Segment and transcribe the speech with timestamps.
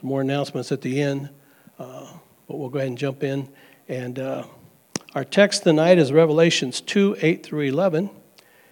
[0.00, 1.28] some more announcements at the end,
[1.78, 2.06] uh,
[2.48, 3.48] but we'll go ahead and jump in.
[3.88, 4.44] And uh,
[5.14, 8.10] our text tonight is Revelations 2 8 through 11.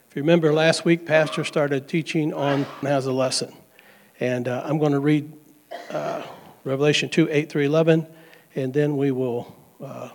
[0.08, 3.54] If you remember last week, Pastor started teaching on as a lesson.
[4.18, 5.32] And uh, I'm going to read
[5.90, 6.22] uh,
[6.64, 8.04] Revelation 2 8 through 11,
[8.56, 10.08] and then we will uh,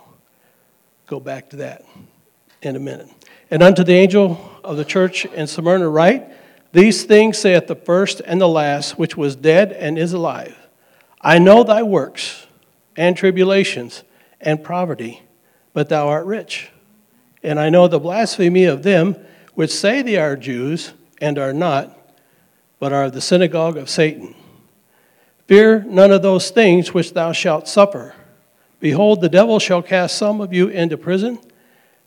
[1.06, 1.86] go back to that
[2.60, 3.08] in a minute.
[3.50, 6.30] And unto the angel of the church in Smyrna write,
[6.72, 10.57] These things saith the first and the last, which was dead and is alive.
[11.20, 12.46] I know thy works
[12.96, 14.04] and tribulations
[14.40, 15.22] and poverty,
[15.72, 16.70] but thou art rich.
[17.42, 19.16] And I know the blasphemy of them
[19.54, 21.96] which say they are Jews and are not,
[22.78, 24.34] but are the synagogue of Satan.
[25.46, 28.14] Fear none of those things which thou shalt suffer.
[28.80, 31.38] Behold, the devil shall cast some of you into prison,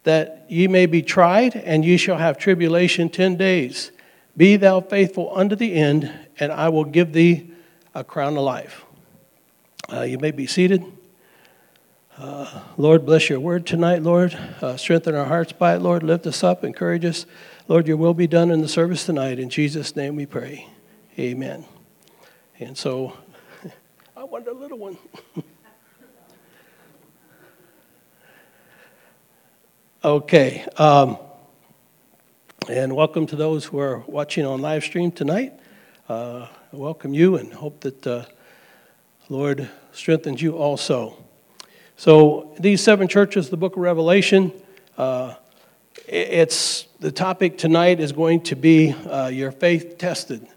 [0.04, 3.92] that ye may be tried, and ye shall have tribulation ten days.
[4.38, 7.52] Be thou faithful unto the end, and I will give thee
[7.94, 8.86] a crown of life.
[9.92, 10.86] Uh, you may be seated.
[12.18, 14.34] Uh, Lord, bless your word tonight, Lord.
[14.62, 16.02] Uh, strengthen our hearts by it, Lord.
[16.02, 17.26] Lift us up, encourage us.
[17.68, 19.38] Lord, your will be done in the service tonight.
[19.38, 20.66] In Jesus' name we pray.
[21.20, 21.66] Amen.
[22.58, 23.18] And so,
[24.16, 24.98] I want a little one.
[30.06, 30.66] okay.
[30.78, 31.18] Um,
[32.70, 35.60] and welcome to those who are watching on live stream tonight.
[36.08, 38.24] Uh, welcome you and hope that uh,
[39.28, 41.18] Lord strengthens you also.
[41.96, 44.52] So, these seven churches, the book of Revelation,
[44.98, 45.36] uh,
[46.08, 50.48] it's the topic tonight is going to be uh, your faith tested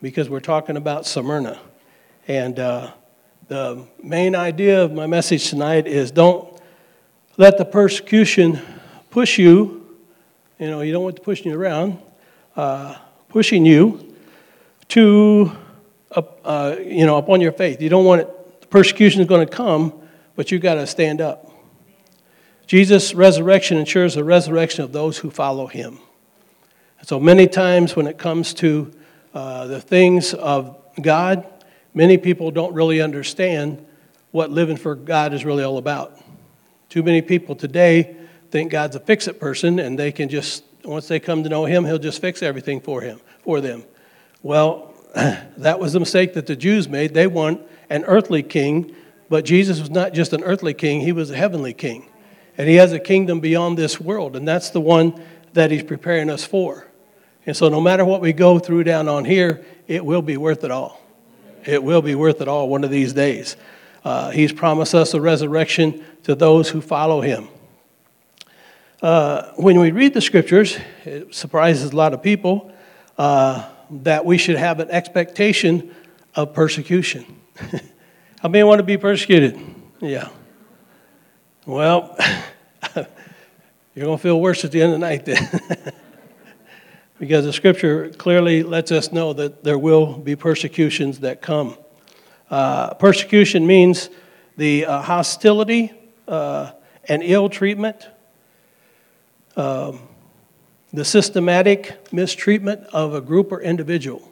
[0.00, 1.58] because we're talking about Smyrna.
[2.28, 2.92] And uh,
[3.48, 6.60] the main idea of my message tonight is don't
[7.36, 8.60] let the persecution
[9.10, 9.86] push you.
[10.58, 11.98] You know, you don't want to push you around,
[12.56, 12.96] uh,
[13.28, 14.14] pushing you
[14.88, 15.52] to,
[16.14, 17.80] uh, you know, upon your faith.
[17.80, 18.30] You don't want it,
[18.70, 19.92] persecution is going to come,
[20.34, 21.50] but you've got to stand up.
[22.66, 25.98] Jesus' resurrection ensures the resurrection of those who follow him.
[27.02, 28.90] So many times when it comes to
[29.32, 31.46] uh, the things of God,
[31.94, 33.86] many people don't really understand
[34.32, 36.18] what living for God is really all about.
[36.88, 38.16] Too many people today
[38.50, 41.84] think God's a fix-it person, and they can just once they come to know Him,
[41.84, 43.84] He'll just fix everything for him for them.
[44.42, 47.14] Well, that was the mistake that the Jews made.
[47.14, 47.60] They want
[47.90, 48.94] an earthly king,
[49.28, 52.08] but Jesus was not just an earthly king; He was a heavenly king,
[52.56, 55.20] and He has a kingdom beyond this world, and that's the one
[55.52, 56.86] that He's preparing us for.
[57.46, 60.64] And so, no matter what we go through down on here, it will be worth
[60.64, 61.00] it all.
[61.64, 63.56] It will be worth it all one of these days.
[64.04, 67.48] Uh, he's promised us a resurrection to those who follow him.
[69.02, 72.72] Uh, when we read the scriptures, it surprises a lot of people
[73.18, 75.94] uh, that we should have an expectation
[76.36, 77.24] of persecution.
[78.40, 79.58] How many want to be persecuted?
[80.00, 80.28] Yeah.
[81.64, 82.16] Well,
[82.96, 85.48] you're going to feel worse at the end of the night then.
[87.18, 91.76] because the scripture clearly lets us know that there will be persecutions that come.
[92.50, 94.10] Uh, persecution means
[94.56, 95.92] the uh, hostility
[96.28, 96.72] uh,
[97.08, 98.06] and ill treatment,
[99.56, 100.00] um,
[100.92, 104.30] the systematic mistreatment of a group or individual.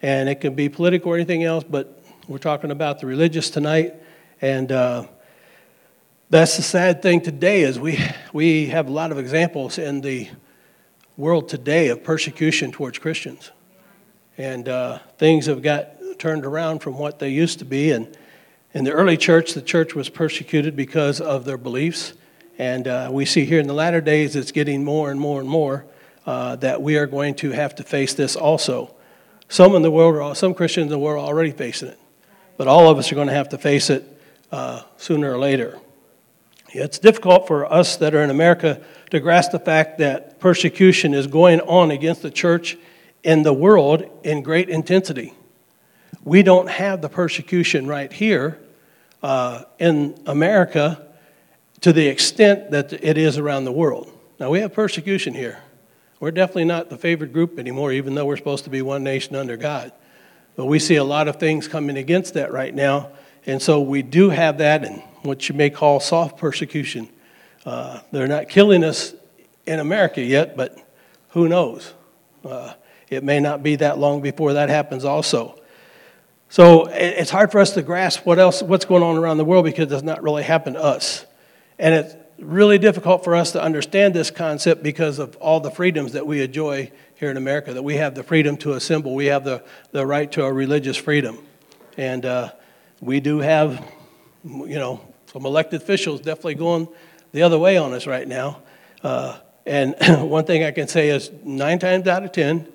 [0.00, 3.94] And it can be political or anything else, but we're talking about the religious tonight.
[4.40, 5.06] And uh,
[6.28, 7.98] that's the sad thing today is we,
[8.32, 10.28] we have a lot of examples in the
[11.16, 13.50] world today of persecution towards Christians.
[14.38, 17.92] And uh, things have got turned around from what they used to be.
[17.92, 18.16] And
[18.72, 22.14] in the early church, the church was persecuted because of their beliefs.
[22.58, 25.48] And uh, we see here in the latter days, it's getting more and more and
[25.48, 25.86] more
[26.26, 28.94] uh, that we are going to have to face this also.
[29.48, 31.98] Some in the world, are, some Christians in the world are already facing it,
[32.60, 34.04] but all of us are going to have to face it
[34.52, 35.78] uh, sooner or later.
[36.68, 38.82] It's difficult for us that are in America
[39.12, 42.76] to grasp the fact that persecution is going on against the church
[43.22, 45.32] in the world in great intensity.
[46.22, 48.58] We don't have the persecution right here
[49.22, 51.08] uh, in America
[51.80, 54.12] to the extent that it is around the world.
[54.38, 55.62] Now, we have persecution here.
[56.20, 59.34] We're definitely not the favored group anymore, even though we're supposed to be one nation
[59.34, 59.92] under God.
[60.56, 63.10] But we see a lot of things coming against that right now.
[63.46, 67.08] And so we do have that, and what you may call soft persecution.
[67.64, 69.14] Uh, they're not killing us
[69.66, 70.78] in America yet, but
[71.30, 71.94] who knows?
[72.44, 72.74] Uh,
[73.08, 75.60] it may not be that long before that happens also.
[76.48, 79.64] So it's hard for us to grasp what else, what's going on around the world
[79.64, 81.24] because it does not really happen to us.
[81.78, 86.12] And it's really difficult for us to understand this concept because of all the freedoms
[86.12, 89.44] that we enjoy here in America, that we have the freedom to assemble, we have
[89.44, 91.38] the, the right to a religious freedom.
[91.96, 92.52] And uh,
[93.00, 93.84] we do have,
[94.42, 96.88] you know, some elected officials definitely going
[97.32, 98.62] the other way on us right now.
[99.02, 99.94] Uh, and
[100.30, 102.66] one thing I can say is nine times out of ten,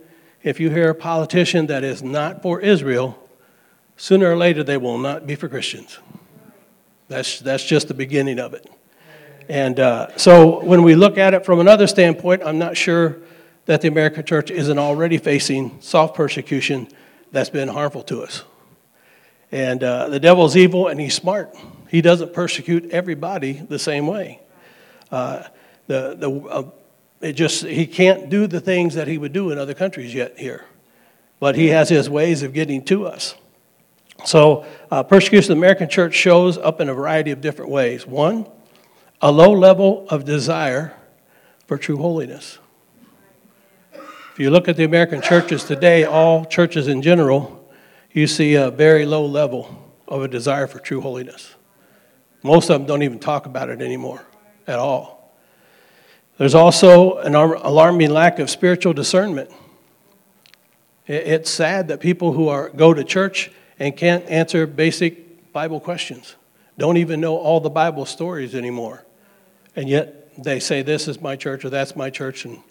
[0.43, 3.17] if you hear a politician that is not for Israel,
[3.97, 5.97] sooner or later they will not be for Christians.
[7.07, 8.69] That's, that's just the beginning of it.
[9.47, 13.17] And uh, so when we look at it from another standpoint, I'm not sure
[13.65, 16.87] that the American church isn't already facing soft persecution
[17.31, 18.43] that's been harmful to us.
[19.51, 21.55] And uh, the devil's evil and he's smart.
[21.89, 24.41] He doesn't persecute everybody the same way.
[25.11, 25.43] Uh,
[25.87, 26.63] the, the, uh,
[27.21, 30.37] it just, he can't do the things that he would do in other countries yet
[30.37, 30.65] here.
[31.39, 33.35] But he has his ways of getting to us.
[34.23, 38.07] So, uh, persecution of the American church shows up in a variety of different ways.
[38.07, 38.47] One,
[39.25, 40.93] a low level of desire
[41.65, 42.59] for true holiness.
[43.91, 47.67] If you look at the American churches today, all churches in general,
[48.11, 51.55] you see a very low level of a desire for true holiness.
[52.43, 54.23] Most of them don't even talk about it anymore
[54.67, 55.35] at all.
[56.37, 59.49] There's also an alarming lack of spiritual discernment.
[61.07, 66.35] It's sad that people who are, go to church and can't answer basic Bible questions,
[66.77, 69.04] don't even know all the Bible stories anymore.
[69.75, 72.45] And yet they say, This is my church or that's my church.
[72.45, 72.61] And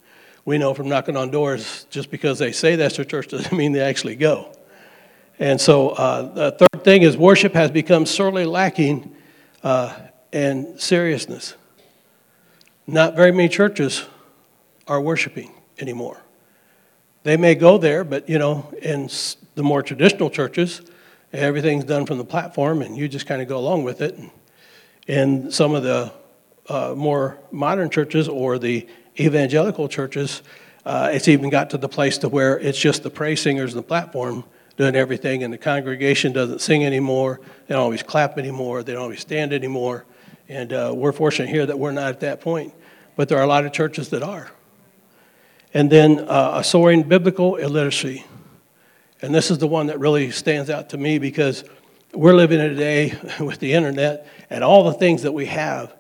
[0.44, 3.72] we know from knocking on doors, just because they say that's their church doesn't mean
[3.72, 4.52] they actually go.
[5.38, 9.14] And so uh, the third thing is worship has become sorely lacking
[9.62, 9.96] uh,
[10.32, 11.54] in seriousness.
[12.86, 14.04] Not very many churches
[14.86, 16.18] are worshiping anymore.
[17.22, 19.08] They may go there, but you know, in
[19.54, 20.82] the more traditional churches,
[21.32, 24.18] everything's done from the platform and you just kind of go along with it.
[25.08, 26.12] And some of the
[26.69, 28.87] uh, more modern churches or the
[29.19, 30.43] evangelical churches,
[30.84, 33.82] uh, it's even got to the place to where it's just the praise singers and
[33.82, 34.44] the platform
[34.76, 37.40] doing everything, and the congregation doesn't sing anymore.
[37.66, 38.82] They don't always clap anymore.
[38.82, 40.05] They don't always stand anymore.
[40.49, 42.75] And uh, we're fortunate here that we're not at that point,
[43.16, 44.50] but there are a lot of churches that are.
[45.72, 48.25] And then uh, a soaring biblical illiteracy.
[49.22, 51.64] And this is the one that really stands out to me because
[52.12, 55.94] we're living in a day with the internet and all the things that we have,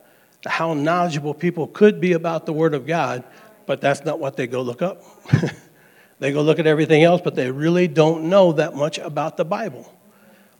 [0.46, 3.24] how knowledgeable people could be about the Word of God,
[3.66, 5.02] but that's not what they go look up.
[6.18, 9.44] they go look at everything else, but they really don't know that much about the
[9.44, 9.90] Bible.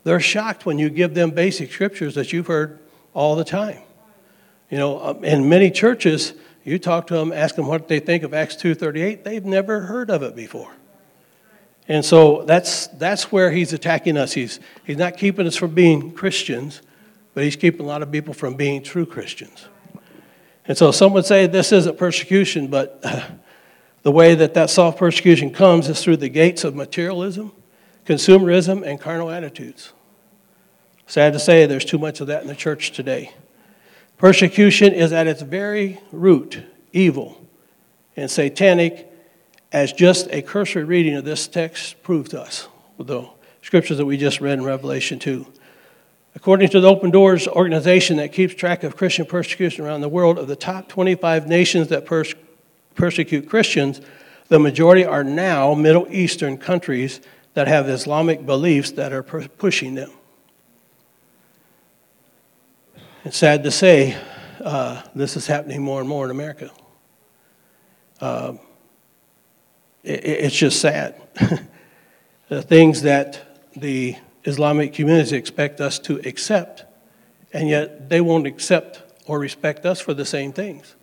[0.03, 2.79] They're shocked when you give them basic scriptures that you've heard
[3.13, 3.79] all the time.
[4.69, 6.33] You know, um, in many churches,
[6.63, 10.09] you talk to them, ask them what they think of Acts 2:38, they've never heard
[10.09, 10.71] of it before.
[11.87, 14.33] And so that's, that's where he's attacking us.
[14.33, 16.81] He's, he's not keeping us from being Christians,
[17.35, 19.67] but he's keeping a lot of people from being true Christians.
[20.67, 23.03] And so some would say this isn't persecution, but
[24.03, 27.51] the way that that soft persecution comes is through the gates of materialism,
[28.05, 29.93] consumerism, and carnal attitudes.
[31.07, 33.31] Sad to say, there's too much of that in the church today.
[34.17, 36.63] Persecution is at its very root
[36.93, 37.45] evil
[38.15, 39.11] and satanic
[39.71, 42.67] as just a cursory reading of this text proved to us,
[42.97, 43.27] the
[43.61, 45.45] scriptures that we just read in Revelation 2.
[46.35, 50.37] According to the Open Doors organization that keeps track of Christian persecution around the world,
[50.37, 52.35] of the top 25 nations that pers-
[52.93, 54.01] persecute Christians,
[54.49, 57.21] the majority are now Middle Eastern countries
[57.53, 60.11] that have Islamic beliefs that are per- pushing them.
[63.23, 64.15] It's sad to say
[64.59, 66.69] uh, this is happening more and more in America.
[68.19, 68.53] Uh,
[70.03, 71.15] it's just sad.
[72.49, 73.41] the things that
[73.75, 76.85] the Islamic community expect us to accept,
[77.51, 80.95] and yet they won't accept or respect us for the same things.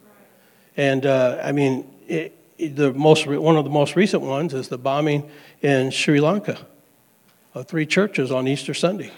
[0.76, 4.78] And uh, I mean, it, the most, one of the most recent ones is the
[4.78, 5.28] bombing
[5.60, 6.58] in Sri Lanka
[7.54, 9.10] of three churches on Easter Sunday.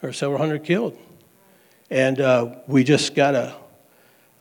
[0.00, 0.96] There were several hundred killed.
[1.90, 3.54] And uh, we just got a,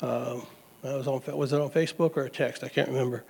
[0.01, 0.39] uh,
[0.83, 2.63] was, on, was it on Facebook or a text?
[2.63, 3.23] I can't remember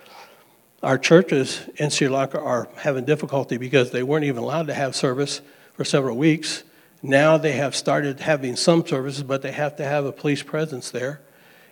[0.85, 4.95] our churches in Sri Lanka are having difficulty because they weren't even allowed to have
[4.95, 5.41] service
[5.73, 6.63] for several weeks.
[7.01, 10.91] Now they have started having some services, but they have to have a police presence
[10.91, 11.21] there.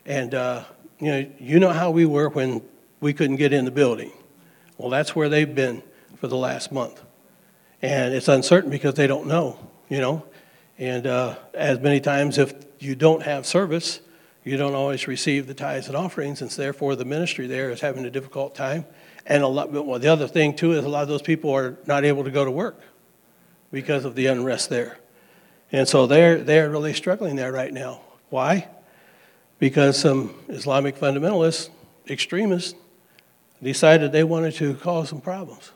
[0.03, 0.63] And uh,
[0.99, 2.63] you know, you know how we were when
[3.01, 4.11] we couldn't get in the building.
[4.79, 5.83] Well, that's where they've been
[6.17, 6.99] for the last month,
[7.83, 9.59] and it's uncertain because they don't know.
[9.89, 10.25] You know,
[10.79, 14.01] and uh, as many times if you don't have service,
[14.43, 18.05] you don't always receive the tithes and offerings, and therefore the ministry there is having
[18.05, 18.85] a difficult time.
[19.25, 21.77] And a lot, well, the other thing too is a lot of those people are
[21.85, 22.79] not able to go to work
[23.71, 24.97] because of the unrest there.
[25.71, 28.01] And so they're, they're really struggling there right now.
[28.29, 28.67] Why?
[29.59, 31.69] Because some Islamic fundamentalists,
[32.07, 32.75] extremists,
[33.61, 35.71] decided they wanted to cause some problems.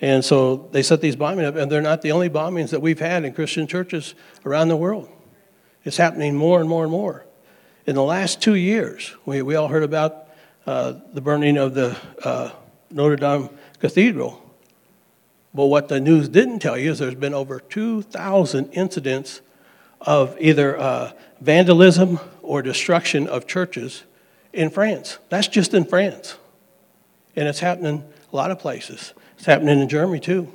[0.00, 2.98] And so they set these bombings up, and they're not the only bombings that we've
[2.98, 5.08] had in Christian churches around the world.
[5.84, 7.24] It's happening more and more and more.
[7.86, 10.21] In the last two years, we, we all heard about
[10.66, 12.50] uh, the burning of the uh,
[12.90, 14.38] Notre Dame Cathedral.
[15.54, 19.40] But what the news didn't tell you is there's been over 2,000 incidents
[20.00, 24.04] of either uh, vandalism or destruction of churches
[24.52, 25.18] in France.
[25.28, 26.36] That's just in France.
[27.36, 29.14] And it's happening a lot of places.
[29.36, 30.52] It's happening in Germany too.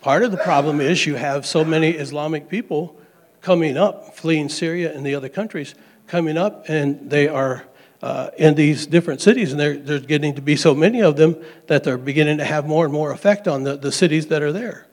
[0.00, 2.96] Part of the problem is you have so many Islamic people
[3.42, 5.74] coming up, fleeing Syria and the other countries,
[6.06, 7.64] coming up, and they are
[8.02, 11.84] uh, in these different cities, and there's getting to be so many of them that
[11.84, 14.86] they're beginning to have more and more effect on the, the cities that are there.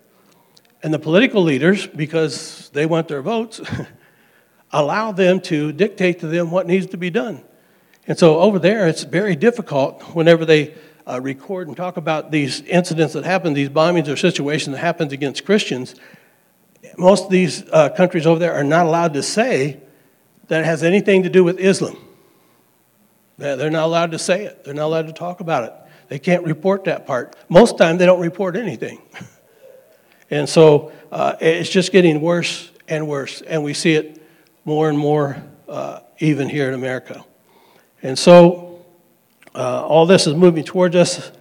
[0.84, 3.62] And the political leaders, because they want their votes,
[4.72, 7.44] allow them to dictate to them what needs to be done.
[8.08, 12.62] And so over there, it's very difficult whenever they uh, record and talk about these
[12.62, 15.96] incidents that happen, these bombings or situations that happens against Christians,
[16.98, 19.80] most of these uh, countries over there are not allowed to say
[20.48, 21.98] that it has anything to do with Islam.
[23.38, 24.64] They're not allowed to say it.
[24.64, 25.74] They're not allowed to talk about it.
[26.10, 27.36] They can't report that part.
[27.50, 29.02] Most of the time, they don't report anything.
[30.30, 34.22] and so uh, it's just getting worse and worse, and we see it
[34.66, 37.24] more and more uh, even here in America.
[38.02, 38.86] And so
[39.54, 41.32] uh, all this is moving towards us.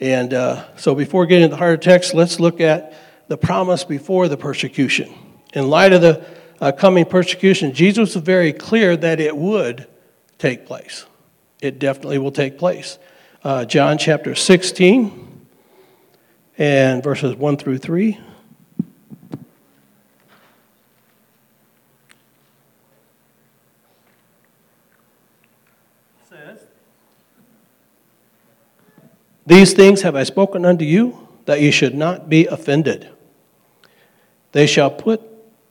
[0.00, 2.94] And uh, so before getting into the heart of text, let's look at
[3.28, 5.14] the promise before the persecution.
[5.52, 6.24] In light of the
[6.60, 9.86] uh, coming persecution, Jesus was very clear that it would
[10.38, 11.04] take place.
[11.62, 12.98] It definitely will take place.
[13.44, 15.46] Uh, John chapter 16
[16.56, 18.18] and verses 1 through 3.
[26.30, 26.60] Says,
[29.46, 33.10] These things have I spoken unto you, that ye should not be offended.
[34.52, 35.20] They shall put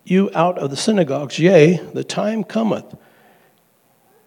[0.04, 2.96] you out of the synagogues, yea, the time cometh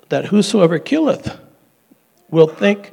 [0.09, 1.39] that whosoever killeth
[2.33, 2.93] will think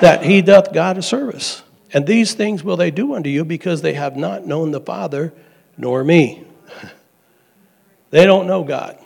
[0.00, 1.62] that he doth God a service.
[1.92, 5.32] And these things will they do unto you because they have not known the Father
[5.76, 6.44] nor me.
[8.10, 8.98] they don't know God.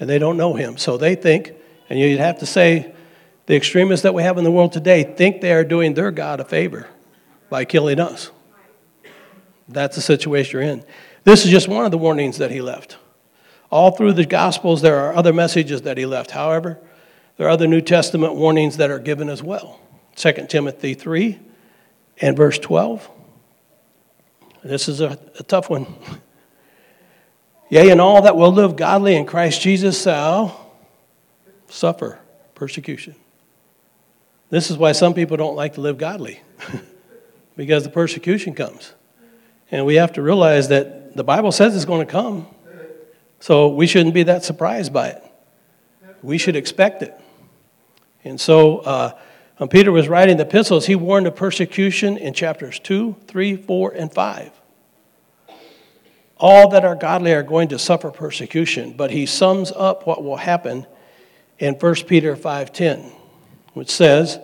[0.00, 0.78] And they don't know him.
[0.78, 1.52] So they think,
[1.90, 2.94] and you'd have to say,
[3.46, 6.40] the extremists that we have in the world today think they are doing their God
[6.40, 6.88] a favor
[7.48, 8.30] by killing us.
[9.68, 10.84] That's the situation you're in.
[11.24, 12.98] This is just one of the warnings that he left.
[13.70, 16.30] All through the Gospels, there are other messages that he left.
[16.30, 16.78] However,
[17.36, 19.80] there are other New Testament warnings that are given as well.
[20.16, 21.38] 2 Timothy 3
[22.20, 23.08] and verse 12.
[24.64, 25.86] This is a, a tough one.
[27.68, 30.72] Yea, and all that will live godly in Christ Jesus shall
[31.68, 32.18] suffer
[32.54, 33.14] persecution.
[34.48, 36.40] This is why some people don't like to live godly,
[37.56, 38.94] because the persecution comes.
[39.70, 42.46] And we have to realize that the Bible says it's going to come.
[43.40, 45.22] So we shouldn't be that surprised by it.
[46.22, 47.20] We should expect it.
[48.26, 49.12] And so uh,
[49.56, 53.90] when Peter was writing the epistles, he warned of persecution in chapters 2, 3, 4,
[53.92, 54.50] and 5.
[56.38, 60.36] All that are godly are going to suffer persecution, but he sums up what will
[60.36, 60.86] happen
[61.58, 63.12] in 1 Peter 5:10
[63.76, 64.40] which says,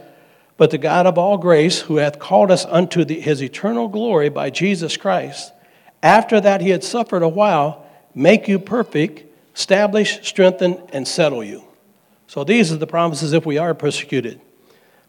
[0.59, 4.29] But the God of all grace, who hath called us unto the, his eternal glory
[4.29, 5.55] by Jesus Christ,
[6.03, 9.25] after that he had suffered a while, make you perfect,
[9.57, 11.65] establish, strengthen, and settle you.
[12.27, 14.41] So these are the promises if we are persecuted.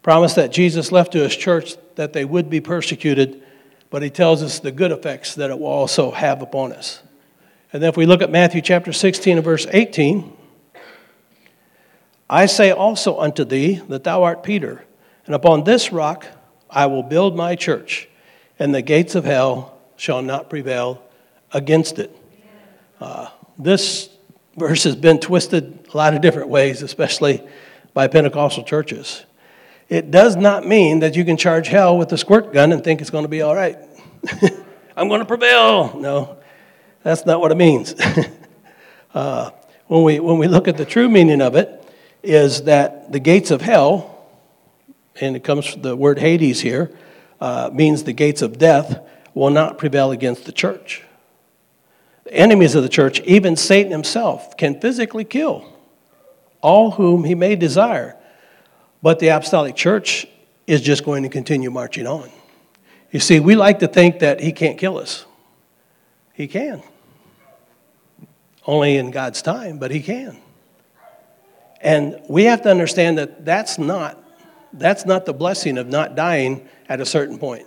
[0.02, 3.42] Promise that Jesus left to his church that they would be persecuted,
[3.88, 7.02] but he tells us the good effects that it will also have upon us.
[7.72, 10.36] And then if we look at Matthew chapter 16 and verse 18,
[12.28, 14.84] I say also unto thee that thou art Peter,
[15.26, 16.26] and upon this rock
[16.68, 18.08] I will build my church,
[18.58, 21.02] and the gates of hell shall not prevail
[21.52, 22.14] against it.
[23.00, 23.28] Uh,
[23.58, 24.08] this
[24.56, 27.42] verse has been twisted a lot of different ways, especially
[27.92, 29.24] by Pentecostal churches.
[29.88, 33.00] It does not mean that you can charge hell with a squirt gun and think
[33.00, 33.78] it's going to be all right.
[34.96, 35.98] I'm going to prevail.
[35.98, 36.38] No,
[37.02, 37.94] that's not what it means.
[39.14, 39.50] uh,
[39.86, 41.80] when, we, when we look at the true meaning of it,
[42.22, 44.26] is that the gates of hell,
[45.20, 46.90] and it comes from the word Hades here,
[47.40, 48.98] uh, means the gates of death,
[49.34, 51.02] will not prevail against the church.
[52.30, 55.64] Enemies of the church, even Satan himself, can physically kill
[56.60, 58.16] all whom he may desire.
[59.02, 60.26] But the apostolic church
[60.66, 62.30] is just going to continue marching on.
[63.10, 65.26] You see, we like to think that he can't kill us.
[66.32, 66.82] He can.
[68.66, 70.38] Only in God's time, but he can.
[71.80, 74.20] And we have to understand that that's not
[74.76, 77.66] That's not the blessing of not dying at a certain point.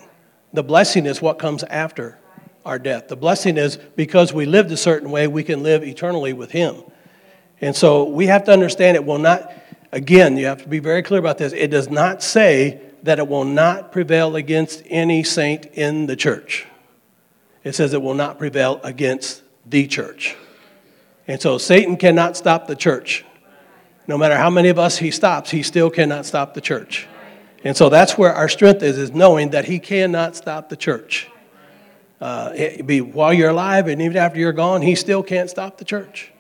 [0.51, 2.17] The blessing is what comes after
[2.67, 2.77] our.
[2.79, 6.83] The blessing is because we lived a certain way, we can live eternally with Him.
[7.61, 9.51] And so we have to understand it will not,
[9.91, 11.53] again, you have to be very clear about this.
[11.53, 16.67] It does not say that it will not prevail against any saint in the church.
[17.63, 20.35] It says it will not prevail against the church.
[21.27, 23.25] And so Satan cannot stop the church.
[24.07, 27.07] No matter how many of us he stops, he still cannot stop the church.
[27.63, 31.27] And so that's where our strength is, is knowing that he cannot stop the church.
[32.19, 35.85] Uh, be while you're alive and even after you're gone, he still can't stop the
[35.85, 36.31] church.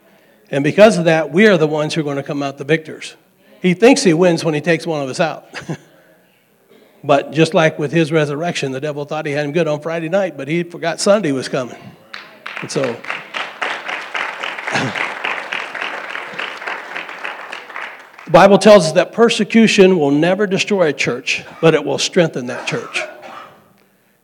[0.49, 2.63] And because of that, we are the ones who are going to come out the
[2.63, 3.15] victors.
[3.61, 5.45] He thinks he wins when he takes one of us out.
[7.03, 10.09] but just like with his resurrection, the devil thought he had him good on Friday
[10.09, 11.77] night, but he forgot Sunday was coming.
[12.61, 12.99] And so.
[18.27, 22.47] The Bible tells us that persecution will never destroy a church, but it will strengthen
[22.47, 22.99] that church.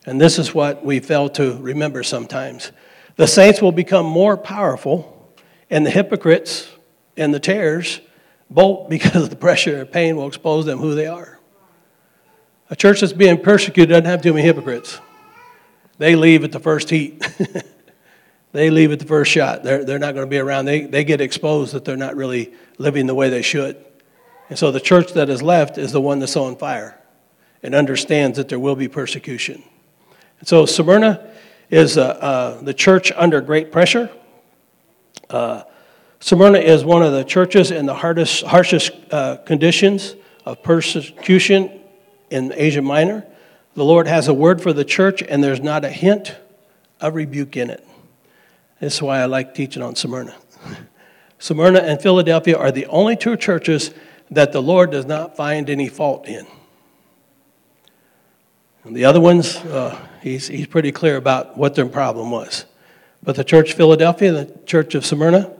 [0.06, 2.72] And this is what we fail to remember sometimes.
[3.16, 5.34] The saints will become more powerful,
[5.70, 6.68] and the hypocrites
[7.16, 8.00] and the tares,
[8.50, 11.38] bolt because of the pressure and pain will expose them who they are.
[12.70, 14.98] A church that's being persecuted doesn't have too many hypocrites.
[15.98, 17.24] They leave at the first heat.
[18.52, 19.62] they leave at the first shot.
[19.62, 20.64] They're, they're not going to be around.
[20.64, 23.82] They, they get exposed that they're not really living the way they should.
[24.48, 27.00] And so the church that is left is the one that's on fire
[27.62, 29.62] and understands that there will be persecution.
[30.42, 31.30] So Smyrna
[31.70, 34.10] is uh, uh, the church under great pressure.
[35.30, 35.62] Uh,
[36.20, 40.14] Smyrna is one of the churches in the hardest, harshest uh, conditions
[40.44, 41.80] of persecution
[42.30, 43.26] in Asia Minor.
[43.74, 46.36] The Lord has a word for the church, and there's not a hint
[47.00, 47.86] of rebuke in it.
[48.80, 50.34] That's why I like teaching on Smyrna.
[51.38, 53.92] Smyrna and Philadelphia are the only two churches
[54.30, 56.46] that the Lord does not find any fault in.
[58.84, 62.66] And the other ones, uh, he's, he's pretty clear about what their problem was.
[63.22, 65.50] But the church of Philadelphia, the church of Smyrna,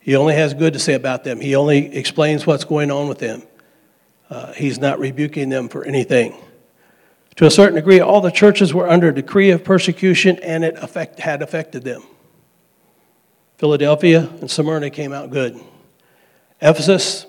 [0.00, 1.40] he only has good to say about them.
[1.40, 3.42] He only explains what's going on with them.
[4.30, 6.34] Uh, he's not rebuking them for anything.
[7.36, 10.76] To a certain degree, all the churches were under a decree of persecution, and it
[10.76, 12.02] affect, had affected them.
[13.58, 15.60] Philadelphia and Smyrna came out good.
[16.62, 17.26] Ephesus,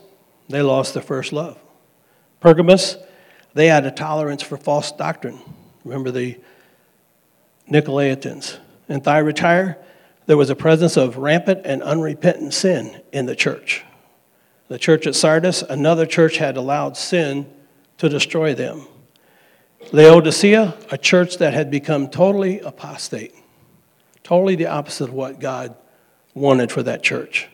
[0.47, 1.59] they lost their first love.
[2.39, 2.97] Pergamos,
[3.53, 5.39] they had a tolerance for false doctrine.
[5.83, 6.39] Remember the
[7.69, 8.57] Nicolaitans.
[8.87, 9.77] In Thyatira,
[10.25, 13.83] there was a presence of rampant and unrepentant sin in the church.
[14.67, 17.51] The church at Sardis, another church had allowed sin
[17.97, 18.87] to destroy them.
[19.91, 23.33] Laodicea, a church that had become totally apostate,
[24.23, 25.75] totally the opposite of what God
[26.33, 27.47] wanted for that church.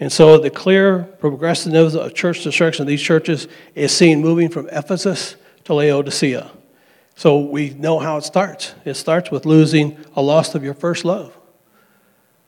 [0.00, 4.66] And so the clear progressiveness of church destruction of these churches is seen moving from
[4.72, 6.50] Ephesus to Laodicea.
[7.14, 8.74] So we know how it starts.
[8.86, 11.36] It starts with losing a loss of your first love.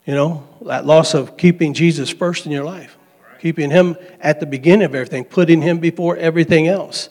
[0.06, 2.96] You know, that loss of keeping Jesus first in your life,
[3.38, 7.10] keeping Him at the beginning of everything, putting Him before everything else.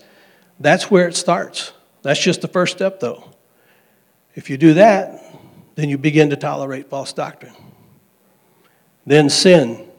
[0.60, 1.72] That's where it starts.
[2.02, 3.30] That's just the first step, though.
[4.34, 5.24] If you do that,
[5.76, 7.54] then you begin to tolerate false doctrine.
[9.06, 9.91] Then sin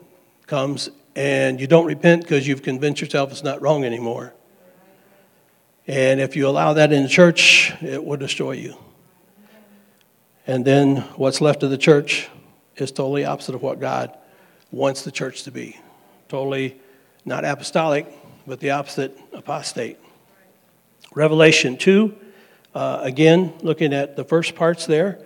[0.47, 4.35] comes and you don't repent because you've convinced yourself it's not wrong anymore.
[5.87, 8.77] And if you allow that in the church, it will destroy you.
[10.47, 12.29] And then what's left of the church
[12.77, 14.17] is totally opposite of what God
[14.71, 15.79] wants the church to be.
[16.29, 16.81] Totally
[17.25, 18.07] not apostolic,
[18.47, 19.99] but the opposite apostate.
[21.15, 22.15] Revelation 2,
[22.75, 25.19] uh, again, looking at the first parts there.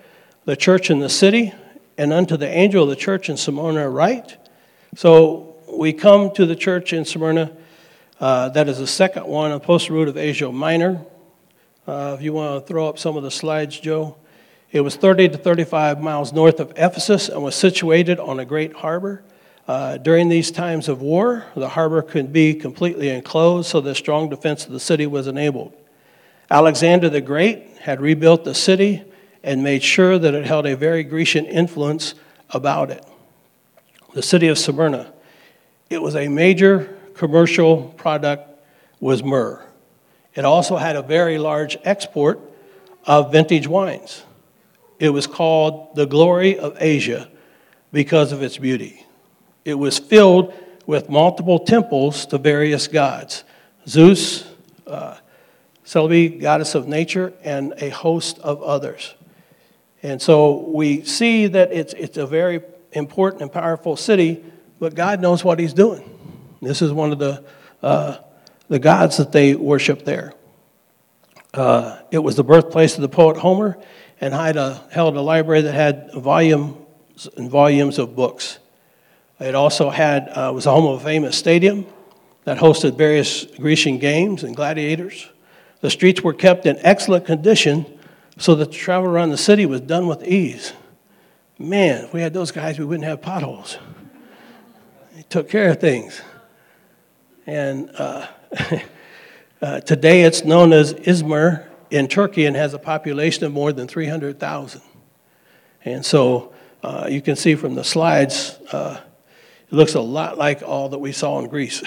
[0.44, 1.52] The church in the city,
[1.96, 4.36] and unto the angel of the church in Smyrna write,
[4.94, 7.52] so we come to the church in Smyrna.
[8.18, 11.04] Uh, that is the second one on post route of Asia Minor.
[11.86, 14.16] Uh, if you want to throw up some of the slides, Joe.
[14.72, 18.72] It was 30 to 35 miles north of Ephesus and was situated on a great
[18.72, 19.22] harbor.
[19.68, 24.28] Uh, during these times of war, the harbor could be completely enclosed, so the strong
[24.28, 25.74] defense of the city was enabled.
[26.50, 29.04] Alexander the Great had rebuilt the city
[29.42, 32.14] and made sure that it held a very Grecian influence
[32.50, 33.04] about it
[34.16, 35.12] the city of Smyrna.
[35.90, 38.48] It was a major commercial product
[38.98, 39.62] was myrrh.
[40.34, 42.40] It also had a very large export
[43.04, 44.22] of vintage wines.
[44.98, 47.28] It was called the glory of Asia
[47.92, 49.04] because of its beauty.
[49.66, 50.54] It was filled
[50.86, 53.44] with multiple temples to various gods
[53.86, 54.50] Zeus,
[54.86, 55.18] uh,
[55.84, 59.14] Cybele, goddess of nature, and a host of others.
[60.02, 62.62] And so we see that it's, it's a very
[62.96, 64.44] important and powerful city,
[64.80, 66.12] but God knows what He's doing.
[66.60, 67.44] This is one of the
[67.82, 68.16] uh,
[68.68, 70.32] the gods that they worship there.
[71.54, 73.78] Uh, it was the birthplace of the poet Homer
[74.20, 78.58] and a, held a library that had volumes and volumes of books.
[79.38, 81.86] It also had uh, was a home of a famous stadium
[82.44, 85.28] that hosted various Grecian games and gladiators.
[85.80, 87.86] The streets were kept in excellent condition
[88.38, 90.72] so that the travel around the city was done with ease.
[91.58, 93.78] Man, if we had those guys, we wouldn't have potholes.
[95.14, 96.20] They took care of things.
[97.46, 98.26] And uh,
[99.62, 103.88] uh, today it's known as Izmir in Turkey and has a population of more than
[103.88, 104.82] 300,000.
[105.86, 109.00] And so uh, you can see from the slides, uh,
[109.66, 111.82] it looks a lot like all that we saw in Greece.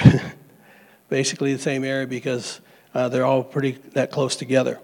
[1.10, 2.60] Basically the same area because
[2.96, 4.80] uh, they're all pretty that close together.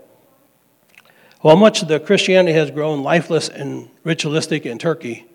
[1.45, 5.27] While much of the Christianity has grown lifeless and ritualistic in Turkey,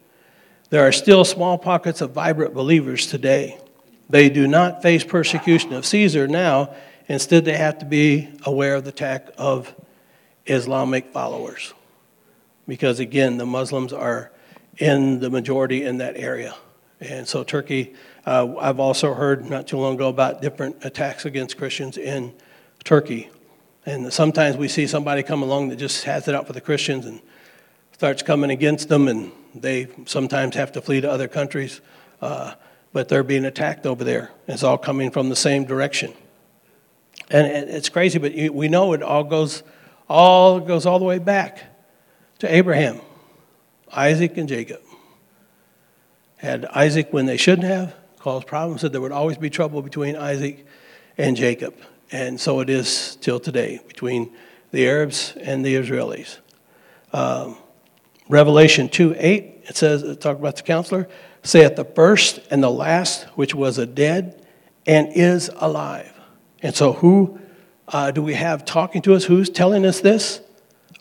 [0.70, 3.60] there are still small pockets of vibrant believers today.
[4.08, 6.74] They do not face persecution of Caesar now.
[7.06, 9.72] Instead, they have to be aware of the attack of
[10.46, 11.74] Islamic followers.
[12.66, 14.32] Because again, the Muslims are
[14.78, 16.56] in the majority in that area.
[16.98, 17.94] And so, Turkey,
[18.26, 22.34] uh, I've also heard not too long ago about different attacks against Christians in
[22.82, 23.30] Turkey.
[23.86, 27.06] And sometimes we see somebody come along that just has it out for the Christians
[27.06, 27.20] and
[27.92, 31.80] starts coming against them, and they sometimes have to flee to other countries.
[32.20, 32.54] Uh,
[32.92, 34.30] but they're being attacked over there.
[34.48, 36.12] It's all coming from the same direction.
[37.30, 39.62] And it's crazy, but we know it all goes
[40.08, 41.62] all goes all the way back
[42.40, 43.00] to Abraham,
[43.92, 44.80] Isaac, and Jacob.
[46.38, 50.16] Had Isaac when they shouldn't have, caused problems, said there would always be trouble between
[50.16, 50.66] Isaac
[51.16, 51.74] and Jacob.
[52.12, 54.32] And so it is till today between
[54.72, 56.38] the Arabs and the Israelis.
[57.12, 57.56] Um,
[58.28, 61.08] Revelation 2 8, it says, it talk about the counselor
[61.42, 64.46] saith the first and the last, which was a dead
[64.86, 66.12] and is alive.
[66.62, 67.40] And so, who
[67.88, 69.24] uh, do we have talking to us?
[69.24, 70.40] Who's telling us this?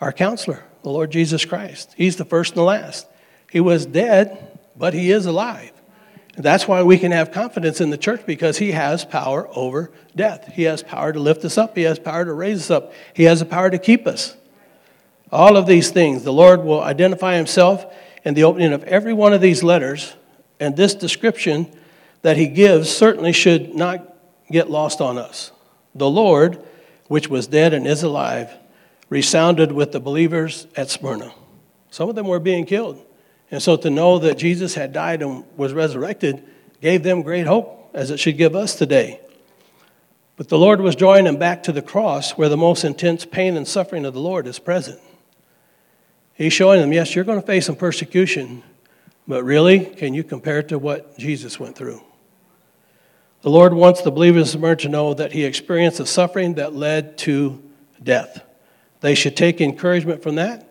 [0.01, 1.93] Our counselor, the Lord Jesus Christ.
[1.97, 3.05] He's the first and the last.
[3.51, 5.71] He was dead, but he is alive.
[6.39, 10.53] That's why we can have confidence in the church because he has power over death.
[10.53, 13.23] He has power to lift us up, he has power to raise us up, he
[13.23, 14.37] has the power to keep us.
[15.33, 17.85] All of these things, the Lord will identify himself
[18.23, 20.15] in the opening of every one of these letters
[20.61, 21.71] and this description
[22.21, 24.15] that he gives certainly should not
[24.49, 25.51] get lost on us.
[25.93, 26.63] The Lord,
[27.07, 28.49] which was dead and is alive,
[29.09, 31.33] resounded with the believers at Smyrna.
[31.91, 33.05] Some of them were being killed.
[33.51, 36.43] And so to know that Jesus had died and was resurrected
[36.81, 39.19] gave them great hope, as it should give us today.
[40.37, 43.57] But the Lord was drawing them back to the cross where the most intense pain
[43.57, 44.99] and suffering of the Lord is present.
[46.33, 48.63] He's showing them, yes, you're going to face some persecution,
[49.27, 52.01] but really, can you compare it to what Jesus went through?
[53.41, 57.61] The Lord wants the believers to know that He experienced a suffering that led to
[58.01, 58.41] death.
[59.01, 60.68] They should take encouragement from that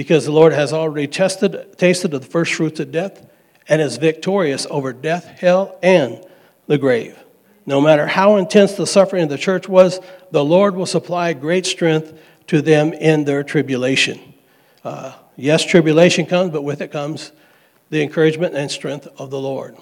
[0.00, 3.22] because the Lord has already tested, tasted of the first fruits of death
[3.68, 6.24] and is victorious over death, hell, and
[6.66, 7.18] the grave.
[7.66, 11.66] No matter how intense the suffering of the church was, the Lord will supply great
[11.66, 14.18] strength to them in their tribulation.
[14.82, 17.32] Uh, yes, tribulation comes, but with it comes
[17.90, 19.76] the encouragement and strength of the Lord.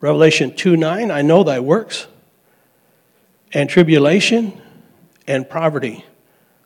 [0.00, 2.06] Revelation 2 9, I know thy works,
[3.52, 4.58] and tribulation,
[5.26, 6.02] and poverty,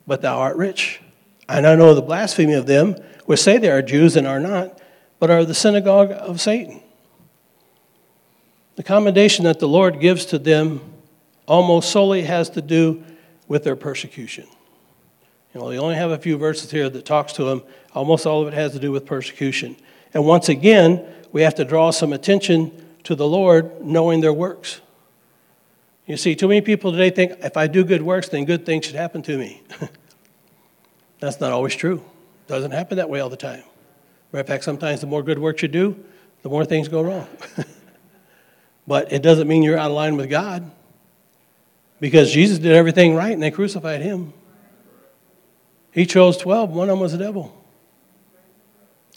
[0.06, 1.00] but thou art rich.
[1.48, 4.80] And I know the blasphemy of them which say they are Jews and are not,
[5.18, 6.82] but are the synagogue of Satan.
[8.76, 10.80] The commendation that the Lord gives to them
[11.46, 13.04] almost solely has to do
[13.46, 14.46] with their persecution.
[15.54, 17.62] You know, they only have a few verses here that talks to them.
[17.94, 19.76] Almost all of it has to do with persecution.
[20.12, 22.72] And once again, we have to draw some attention
[23.04, 24.80] to the Lord knowing their works.
[26.06, 28.86] You see, too many people today think if I do good works, then good things
[28.86, 29.62] should happen to me.
[31.24, 32.04] That's not always true.
[32.48, 33.62] Doesn't happen that way all the time.
[34.30, 36.04] Matter of fact, sometimes the more good works you do,
[36.42, 37.26] the more things go wrong.
[38.86, 40.70] but it doesn't mean you're out of line with God
[41.98, 44.34] because Jesus did everything right and they crucified him.
[45.92, 47.58] He chose 12, one of them was the devil.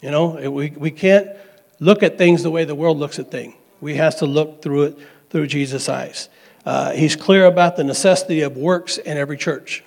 [0.00, 1.28] You know, we, we can't
[1.78, 3.54] look at things the way the world looks at things.
[3.82, 6.30] We have to look through it through Jesus' eyes.
[6.64, 9.84] Uh, he's clear about the necessity of works in every church.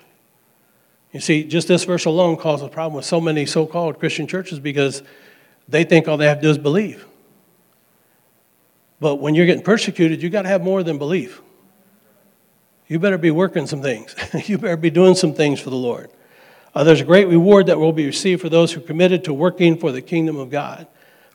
[1.11, 4.27] You see, just this verse alone causes a problem with so many so called Christian
[4.27, 5.03] churches because
[5.67, 7.05] they think all they have to do is believe.
[8.99, 11.41] But when you're getting persecuted, you got to have more than belief.
[12.87, 16.09] You better be working some things, you better be doing some things for the Lord.
[16.73, 19.33] Uh, there's a great reward that will be received for those who are committed to
[19.33, 20.87] working for the kingdom of God.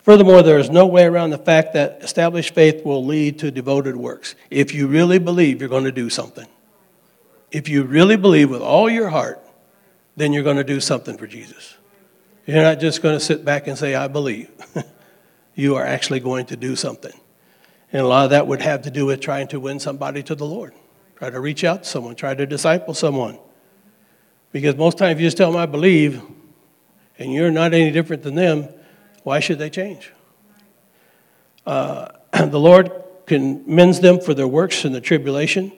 [0.02, 3.96] Furthermore, there is no way around the fact that established faith will lead to devoted
[3.96, 4.34] works.
[4.50, 6.46] If you really believe you're going to do something,
[7.50, 9.45] if you really believe with all your heart,
[10.16, 11.76] then you're going to do something for Jesus.
[12.46, 14.50] You're not just going to sit back and say, I believe.
[15.54, 17.12] you are actually going to do something.
[17.92, 20.34] And a lot of that would have to do with trying to win somebody to
[20.34, 20.74] the Lord,
[21.16, 23.38] try to reach out to someone, try to disciple someone.
[24.52, 26.22] Because most times, you just tell them, I believe,
[27.18, 28.68] and you're not any different than them,
[29.22, 30.12] why should they change?
[31.66, 32.92] Uh, the Lord
[33.26, 35.72] commends them for their works in the tribulation.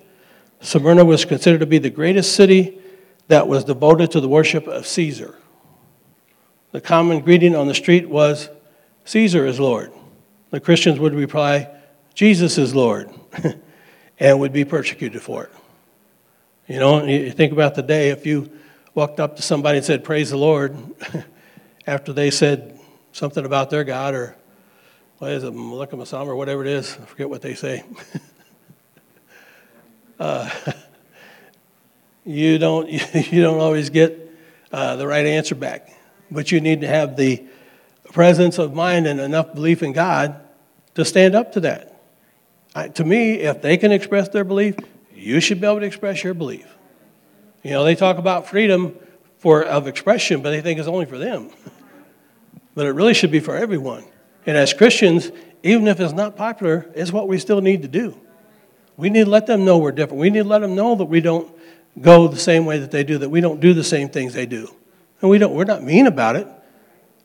[0.60, 2.78] Smyrna was considered to be the greatest city
[3.28, 5.38] that was devoted to the worship of Caesar.
[6.72, 8.48] The common greeting on the street was,
[9.04, 9.92] Caesar is Lord.
[10.50, 11.68] The Christians would reply,
[12.14, 13.10] Jesus is Lord,
[14.18, 15.52] and would be persecuted for it.
[16.66, 18.50] You know, you think about the day if you
[18.94, 20.76] walked up to somebody and said, Praise the Lord,
[21.86, 22.78] after they said,
[23.12, 24.36] something about their God or
[25.18, 26.96] what is it, Malika Masam or whatever it is.
[27.00, 27.84] I forget what they say.
[30.20, 30.50] uh,
[32.28, 32.88] you don't
[33.32, 34.30] you don't always get
[34.70, 35.90] uh, the right answer back,
[36.30, 37.42] but you need to have the
[38.12, 40.38] presence of mind and enough belief in God
[40.94, 42.02] to stand up to that.
[42.74, 44.76] I, to me, if they can express their belief,
[45.14, 46.66] you should be able to express your belief.
[47.62, 48.96] You know, they talk about freedom
[49.38, 51.50] for of expression, but they think it's only for them.
[52.74, 54.04] but it really should be for everyone.
[54.44, 55.30] And as Christians,
[55.62, 58.18] even if it's not popular, it's what we still need to do.
[58.98, 60.20] We need to let them know we're different.
[60.20, 61.57] We need to let them know that we don't
[62.02, 64.46] go the same way that they do, that we don't do the same things they
[64.46, 64.74] do.
[65.20, 66.46] And we don't, we're not mean about it,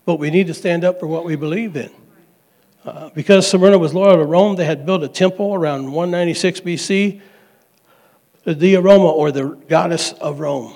[0.05, 1.91] but we need to stand up for what we believe in.
[2.86, 7.21] Uh, because Smyrna was loyal to Rome, they had built a temple around 196 BC,
[8.45, 10.75] the Aroma, or the goddess of Rome.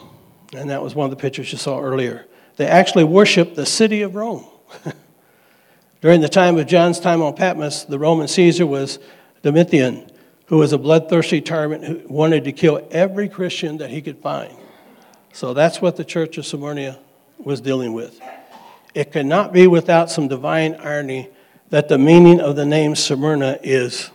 [0.56, 2.26] And that was one of the pictures you saw earlier.
[2.56, 4.46] They actually worshiped the city of Rome.
[6.02, 9.00] During the time of John's time on Patmos, the Roman Caesar was
[9.42, 10.10] Domitian,
[10.48, 14.56] who was a bloodthirsty tyrant who wanted to kill every Christian that he could find.
[15.34, 16.98] So that's what the church of Smyrna
[17.38, 18.20] was dealing with.
[18.94, 21.30] It cannot be without some divine irony
[21.70, 24.10] that the meaning of the name Smyrna is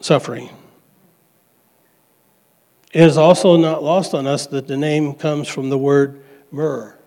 [0.00, 0.50] suffering.
[2.92, 6.97] It is also not lost on us that the name comes from the word myrrh,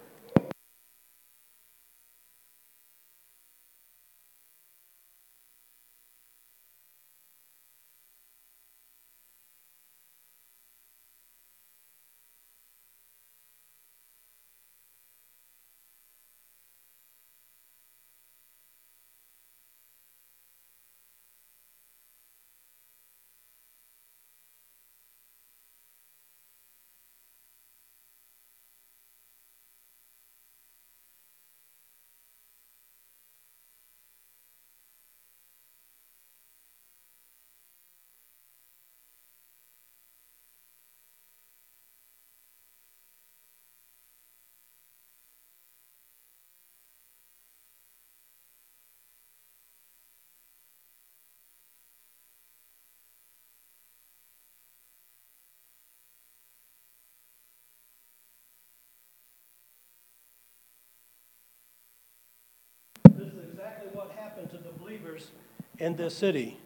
[65.81, 66.57] in this city.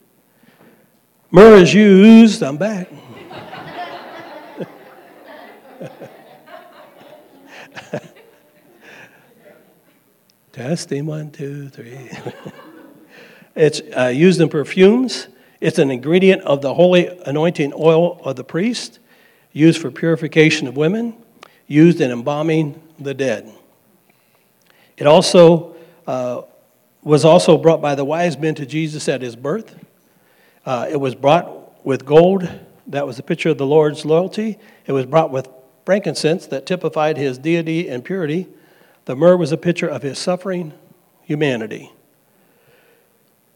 [1.32, 2.90] Myrrh is used, I'm back.
[10.52, 12.10] Testing one, two, three.
[13.56, 15.30] it's uh, used in perfumes.
[15.62, 19.00] It's an ingredient of the holy anointing oil of the priest,
[19.54, 21.16] used for purification of women,
[21.68, 23.50] used in embalming the dead.
[24.98, 26.42] It also uh,
[27.06, 29.78] was also brought by the wise men to Jesus at his birth.
[30.66, 32.50] Uh, it was brought with gold.
[32.88, 34.58] That was a picture of the Lord's loyalty.
[34.88, 35.48] It was brought with
[35.86, 38.48] frankincense that typified his deity and purity.
[39.06, 40.74] The myrrh was a picture of his suffering
[41.22, 41.92] humanity.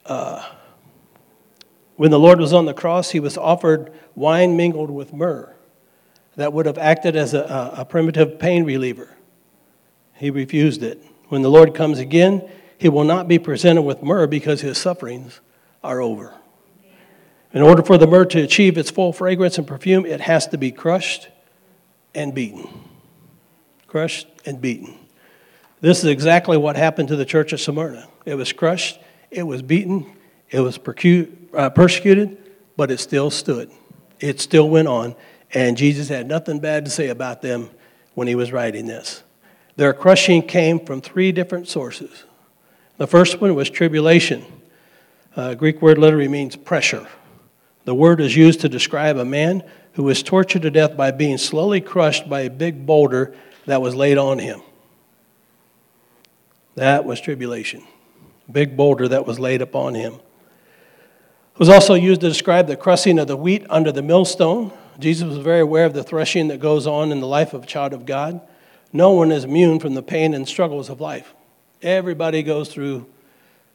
[0.05, 0.47] Uh,
[1.95, 5.55] when the Lord was on the cross, he was offered wine mingled with myrrh
[6.35, 9.17] that would have acted as a, a primitive pain reliever.
[10.13, 11.03] He refused it.
[11.29, 12.47] When the Lord comes again,
[12.79, 15.41] he will not be presented with myrrh because his sufferings
[15.83, 16.33] are over.
[17.51, 20.57] In order for the myrrh to achieve its full fragrance and perfume, it has to
[20.57, 21.27] be crushed
[22.15, 22.67] and beaten.
[23.85, 24.97] Crushed and beaten.
[25.81, 28.07] This is exactly what happened to the church of Smyrna.
[28.25, 28.97] It was crushed,
[29.29, 30.15] it was beaten,
[30.49, 30.79] it was
[31.53, 32.37] uh, persecuted,
[32.77, 33.71] but it still stood.
[34.21, 35.17] It still went on,
[35.53, 37.71] and Jesus had nothing bad to say about them
[38.13, 39.21] when he was writing this.
[39.75, 42.23] Their crushing came from three different sources
[42.99, 44.45] The first one was tribulation.
[45.33, 47.07] Uh, Greek word literally means pressure.
[47.85, 51.37] The word is used to describe a man who was tortured to death by being
[51.37, 53.33] slowly crushed by a big boulder
[53.67, 54.61] that was laid on him.
[56.75, 57.83] That was tribulation.
[58.51, 60.15] Big boulder that was laid upon him.
[60.15, 64.73] It was also used to describe the crushing of the wheat under the millstone.
[64.99, 67.67] Jesus was very aware of the threshing that goes on in the life of a
[67.67, 68.41] child of God.
[68.91, 71.33] No one is immune from the pain and struggles of life.
[71.81, 73.05] Everybody goes through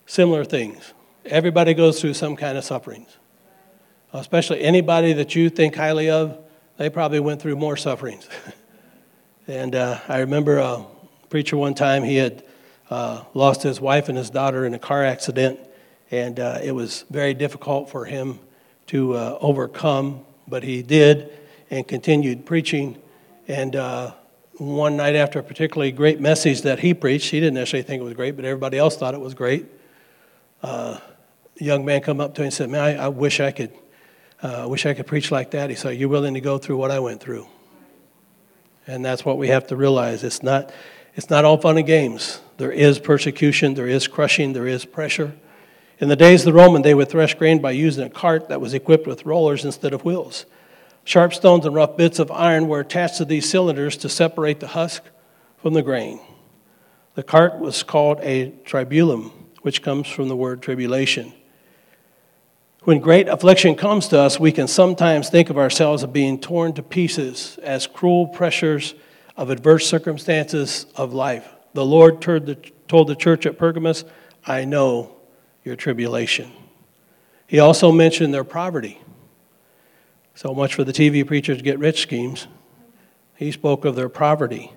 [0.06, 0.92] similar things.
[1.24, 3.16] Everybody goes through some kind of sufferings.
[4.12, 6.38] Especially anybody that you think highly of,
[6.76, 8.28] they probably went through more sufferings.
[9.46, 10.84] and uh, I remember a
[11.30, 12.44] preacher one time, he had
[12.90, 15.58] uh, lost his wife and his daughter in a car accident,
[16.10, 18.38] and uh, it was very difficult for him
[18.88, 21.32] to uh, overcome, but he did
[21.70, 23.00] and continued preaching.
[23.48, 24.12] And uh,
[24.58, 28.04] one night after a particularly great message that he preached, he didn't necessarily think it
[28.04, 29.66] was great, but everybody else thought it was great.
[30.62, 30.98] Uh,
[31.60, 33.72] a young man come up to him and said, "Man, I, I wish I could,
[34.42, 36.76] uh, I wish I could preach like that." He said, "You willing to go through
[36.76, 37.46] what I went through?"
[38.86, 40.24] And that's what we have to realize.
[40.24, 40.72] It's not,
[41.14, 42.40] it's not all fun and games.
[42.58, 45.34] There is persecution, there is crushing, there is pressure.
[45.98, 48.60] In the days of the Roman, they would thresh grain by using a cart that
[48.60, 50.44] was equipped with rollers instead of wheels.
[51.04, 54.68] Sharp stones and rough bits of iron were attached to these cylinders to separate the
[54.68, 55.02] husk
[55.58, 56.18] from the grain.
[57.14, 59.30] The cart was called a tribulum,
[59.62, 61.32] which comes from the word tribulation.
[62.82, 66.72] When great affliction comes to us, we can sometimes think of ourselves as being torn
[66.74, 68.94] to pieces as cruel pressures
[69.36, 71.48] of adverse circumstances of life.
[71.72, 74.04] The Lord told the church at Pergamos,
[74.46, 75.16] I know
[75.64, 76.52] your tribulation.
[77.46, 79.00] He also mentioned their poverty.
[80.34, 82.48] So much for the TV preachers get rich schemes.
[83.36, 84.72] He spoke of their poverty.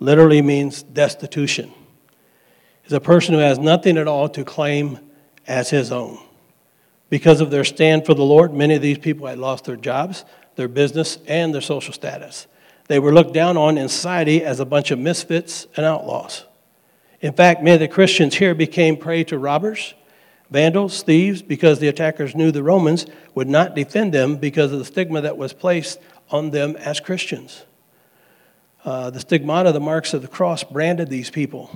[0.00, 1.72] Literally means destitution.
[2.84, 4.98] Is a person who has nothing at all to claim
[5.46, 6.18] as his own.
[7.08, 10.24] Because of their stand for the Lord, many of these people had lost their jobs,
[10.56, 12.48] their business, and their social status.
[12.88, 16.44] They were looked down on in society as a bunch of misfits and outlaws.
[17.20, 19.94] In fact, many of the Christians here became prey to robbers
[20.50, 24.84] vandals, thieves, because the attackers knew the Romans would not defend them because of the
[24.84, 25.98] stigma that was placed
[26.30, 27.64] on them as Christians.
[28.84, 31.70] Uh, the stigmata, the marks of the cross, branded these people.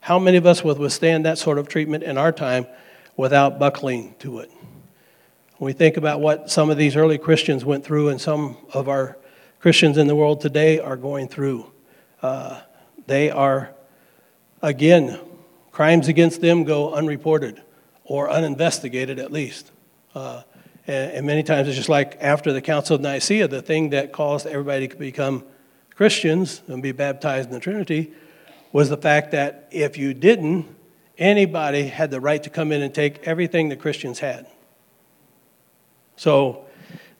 [0.00, 2.66] How many of us would withstand that sort of treatment in our time
[3.16, 4.50] without buckling to it?
[5.58, 8.88] When we think about what some of these early Christians went through and some of
[8.88, 9.18] our
[9.60, 11.70] Christians in the world today are going through,
[12.22, 12.60] uh,
[13.06, 13.74] they are,
[14.62, 15.18] again,
[15.72, 17.60] crimes against them go unreported
[18.08, 19.70] or uninvestigated at least.
[20.14, 20.42] Uh,
[20.86, 24.10] and, and, many times it's just like after the Council of Nicaea, the thing that
[24.12, 25.44] caused everybody to become
[25.94, 28.12] Christians and be baptized in the Trinity
[28.72, 30.66] was the fact that if you didn't,
[31.18, 34.46] anybody had the right to come in and take everything the Christians had.
[36.16, 36.64] So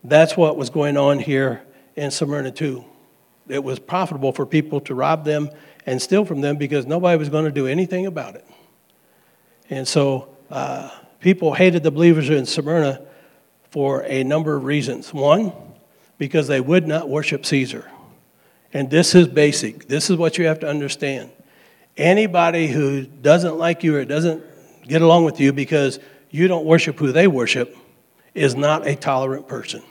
[0.03, 1.62] that's what was going on here
[1.96, 2.85] in Smyrna too.
[3.48, 5.51] It was profitable for people to rob them
[5.87, 8.46] and steal from them because nobody was going to do anything about it.
[9.70, 13.02] And so uh, people hated the believers in Smyrna
[13.70, 15.12] for a number of reasons.
[15.12, 15.52] One,
[16.16, 17.90] because they would not worship Caesar.
[18.72, 19.88] And this is basic.
[19.88, 21.30] This is what you have to understand.
[21.96, 24.42] Anybody who doesn't like you or doesn't
[24.87, 25.98] get along with you because
[26.30, 27.76] you don't worship who they worship
[28.34, 29.82] is not a tolerant person.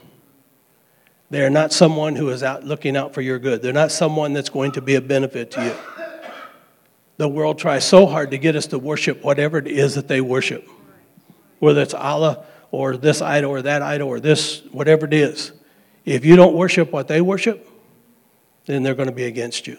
[1.30, 3.62] They're not someone who is out looking out for your good.
[3.62, 5.97] They're not someone that's going to be a benefit to you
[7.18, 10.22] the world tries so hard to get us to worship whatever it is that they
[10.22, 10.68] worship,
[11.60, 15.52] whether it's Allah or this idol or that idol or this, whatever it is.
[16.06, 17.68] If you don't worship what they worship,
[18.66, 19.78] then they're going to be against you.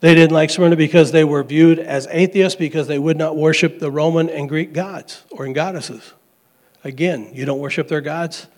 [0.00, 3.78] They didn't like Smyrna because they were viewed as atheists because they would not worship
[3.78, 6.12] the Roman and Greek gods or goddesses.
[6.82, 8.48] Again, you don't worship their gods,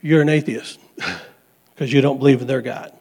[0.00, 0.80] you're an atheist
[1.74, 2.92] because you don't believe in their God.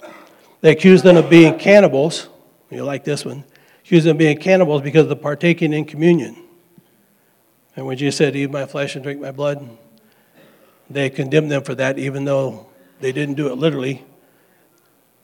[0.60, 2.28] They accused them of being cannibals
[2.76, 3.44] you like this one.
[3.84, 6.36] Accused them being cannibals because of the partaking in communion.
[7.76, 9.68] And when Jesus said, Eat my flesh and drink my blood,
[10.90, 12.68] they condemned them for that, even though
[13.00, 14.04] they didn't do it literally.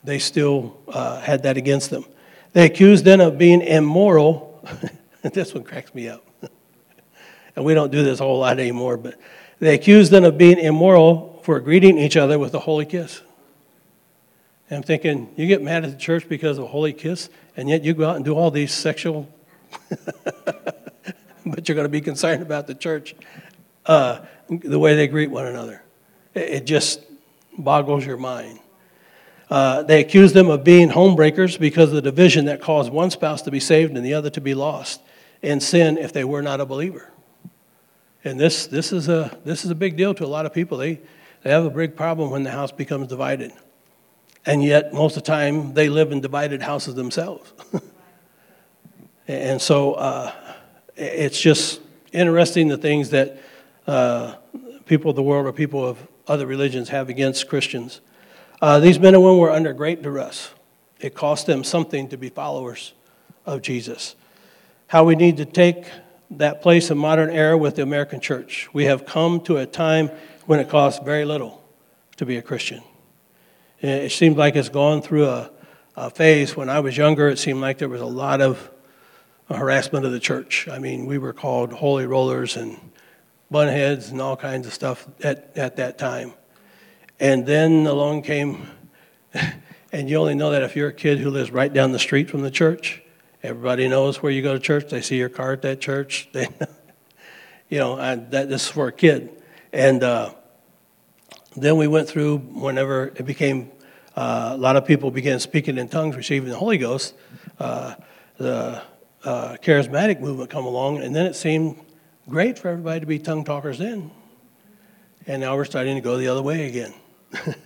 [0.04, 2.06] They still uh, had that against them.
[2.54, 4.68] They accused them of being immoral.
[5.22, 6.26] this one cracks me up.
[7.56, 9.16] and we don't do this a whole lot anymore, but
[9.60, 13.22] they accused them of being immoral for greeting each other with a holy kiss.
[14.72, 17.68] And I'm thinking, you get mad at the church because of a holy kiss, and
[17.68, 19.28] yet you go out and do all these sexual,
[21.46, 23.14] but you're going to be concerned about the church,
[23.86, 25.84] uh, the way they greet one another.
[26.34, 27.02] It just
[27.58, 28.60] boggles your mind.
[29.50, 33.42] Uh, they accused them of being homebreakers because of the division that caused one spouse
[33.42, 35.02] to be saved and the other to be lost
[35.42, 37.12] in sin if they were not a believer.
[38.24, 40.78] And this, this, is, a, this is a big deal to a lot of people.
[40.78, 41.02] They,
[41.44, 43.52] they have a big problem when the house becomes divided.
[44.46, 47.52] And yet, most of the time, they live in divided houses themselves.
[49.28, 50.32] and so uh,
[50.96, 51.82] it's just
[52.12, 53.38] interesting the things that
[53.88, 54.36] uh,
[54.86, 58.02] people of the world or people of other religions have against Christians.
[58.62, 60.52] Uh, these men and women were under great duress.
[61.00, 62.94] It cost them something to be followers
[63.46, 64.16] of Jesus.
[64.88, 65.86] How we need to take
[66.32, 68.70] that place in modern era with the American church.
[68.74, 70.10] We have come to a time
[70.46, 71.64] when it costs very little
[72.18, 72.84] to be a Christian.
[73.82, 75.50] It seems like it's gone through a,
[75.96, 76.56] a phase.
[76.56, 78.70] When I was younger, it seemed like there was a lot of
[79.50, 80.68] harassment of the church.
[80.68, 82.80] I mean, we were called holy rollers and
[83.52, 86.34] bunheads and all kinds of stuff at, at that time.
[87.20, 88.68] And then along came,
[89.92, 92.30] and you only know that if you're a kid who lives right down the street
[92.30, 93.02] from the church.
[93.42, 94.92] Everybody knows where you go to church.
[94.92, 96.30] They see your car at that church.
[96.34, 96.48] They,
[97.68, 99.42] you know, I, that this is for a kid.
[99.72, 100.34] And uh,
[101.56, 103.72] then we went through whenever it became
[104.16, 107.16] uh, a lot of people began speaking in tongues, receiving the Holy Ghost.
[107.60, 107.96] Uh,
[108.38, 108.82] the
[109.24, 111.80] uh, charismatic movement come along, and then it seemed
[112.28, 114.12] great for everybody to be tongue talkers then.
[115.28, 116.94] And now we're starting to go the other way again.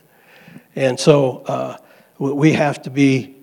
[0.75, 1.77] and so uh,
[2.19, 3.35] we have to be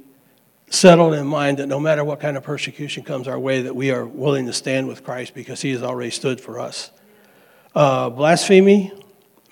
[0.69, 3.91] settled in mind that no matter what kind of persecution comes our way, that we
[3.91, 6.91] are willing to stand with Christ because he has already stood for us.
[7.75, 8.93] Uh, blasphemy,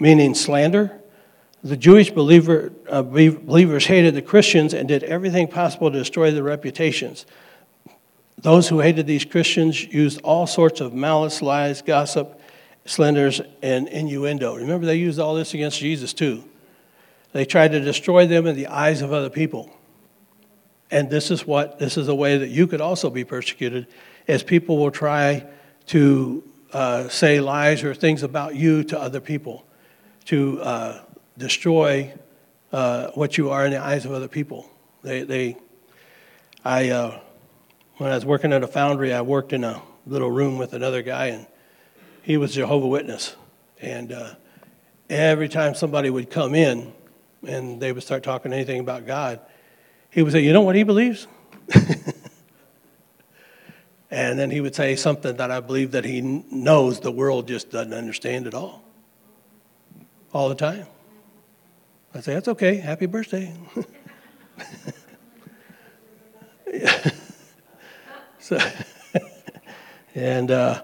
[0.00, 0.98] meaning slander.
[1.62, 6.42] The Jewish believer, uh, believers hated the Christians and did everything possible to destroy their
[6.42, 7.26] reputations.
[8.38, 12.40] Those who hated these Christians used all sorts of malice, lies, gossip,
[12.86, 14.56] slanders, and innuendo.
[14.56, 16.44] Remember, they used all this against Jesus too.
[17.32, 19.70] They tried to destroy them in the eyes of other people.
[20.90, 23.86] And this is what, this is a way that you could also be persecuted,
[24.26, 25.46] as people will try
[25.86, 26.42] to
[26.72, 29.64] uh, say lies or things about you to other people,
[30.26, 31.00] to uh,
[31.36, 32.12] destroy
[32.72, 34.68] uh, what you are in the eyes of other people.
[35.02, 35.56] They, they
[36.64, 37.20] I, uh,
[37.96, 41.02] when I was working at a foundry, I worked in a little room with another
[41.02, 41.46] guy, and
[42.22, 43.34] he was Jehovah Witness.
[43.80, 44.34] And uh,
[45.08, 46.92] every time somebody would come in
[47.46, 49.40] and they would start talking anything about God,
[50.10, 51.26] he would say, You know what he believes?
[54.10, 57.70] and then he would say something that I believe that he knows the world just
[57.70, 58.82] doesn't understand at all.
[60.32, 60.86] All the time.
[62.14, 62.76] I say, That's okay.
[62.76, 63.52] Happy birthday.
[68.38, 68.58] so,
[70.14, 70.82] and uh,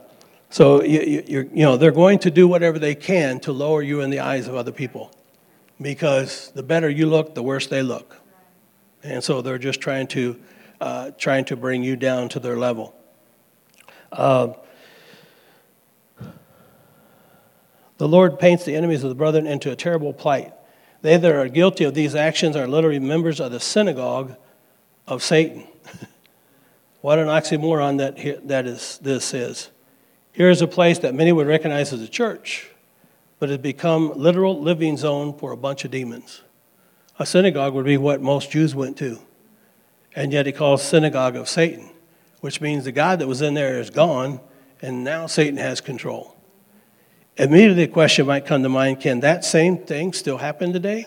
[0.51, 4.01] so you, you, you know they're going to do whatever they can to lower you
[4.01, 5.13] in the eyes of other people,
[5.81, 8.17] because the better you look, the worse they look.
[9.03, 10.41] And so they're just trying to,
[10.81, 12.95] uh, trying to bring you down to their level.
[14.11, 14.55] Uh,
[17.99, 20.53] the Lord paints the enemies of the brethren into a terrible plight.
[21.03, 24.37] They that are guilty of these actions are literally members of the synagogue
[25.07, 25.67] of Satan.
[27.01, 29.71] what an oxymoron that, that is, this is.
[30.33, 32.71] Here is a place that many would recognize as a church,
[33.39, 36.43] but it become literal living zone for a bunch of demons.
[37.19, 39.19] A synagogue would be what most Jews went to.
[40.15, 41.91] And yet he calls synagogue of Satan,
[42.41, 44.41] which means the God that was in there is gone,
[44.83, 46.36] and now Satan has control.
[47.39, 51.07] Immediately, a question might come to mind can that same thing still happen today?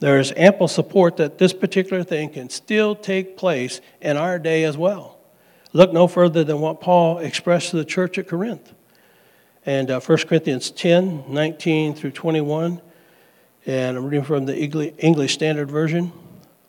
[0.00, 4.64] There is ample support that this particular thing can still take place in our day
[4.64, 5.18] as well.
[5.72, 8.72] Look no further than what Paul expressed to the church at Corinth.
[9.66, 12.80] And uh, 1 Corinthians 10 19 through 21
[13.66, 16.10] and I'm reading from the English Standard Version.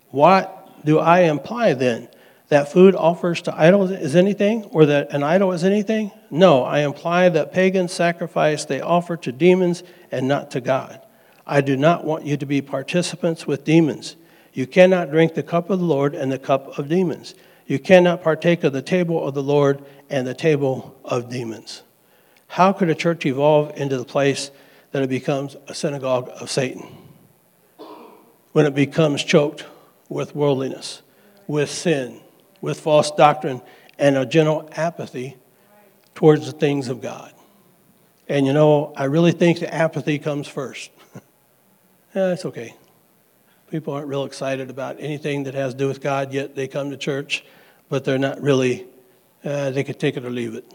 [0.10, 2.10] What do I imply then?
[2.50, 6.12] That food offers to idols is anything, or that an idol is anything?
[6.30, 11.02] No, I imply that pagans sacrifice they offer to demons and not to God.
[11.46, 14.16] I do not want you to be participants with demons.
[14.54, 17.36] You cannot drink the cup of the Lord and the cup of demons.
[17.68, 21.84] You cannot partake of the table of the Lord and the table of demons.
[22.48, 24.50] How could a church evolve into the place
[24.92, 26.88] that it becomes a synagogue of Satan.
[28.52, 29.66] When it becomes choked
[30.08, 31.02] with worldliness,
[31.48, 32.20] with sin,
[32.62, 33.62] with false doctrine,
[33.98, 35.38] and a general apathy
[36.16, 37.34] towards the things of God.
[38.28, 40.92] And you know, I really think the apathy comes first.
[42.16, 42.76] yeah, it's okay.
[43.72, 46.90] People aren't real excited about anything that has to do with God, yet they come
[46.90, 47.44] to church,
[47.88, 48.88] but they're not really,
[49.44, 50.66] uh, they could take it or leave it.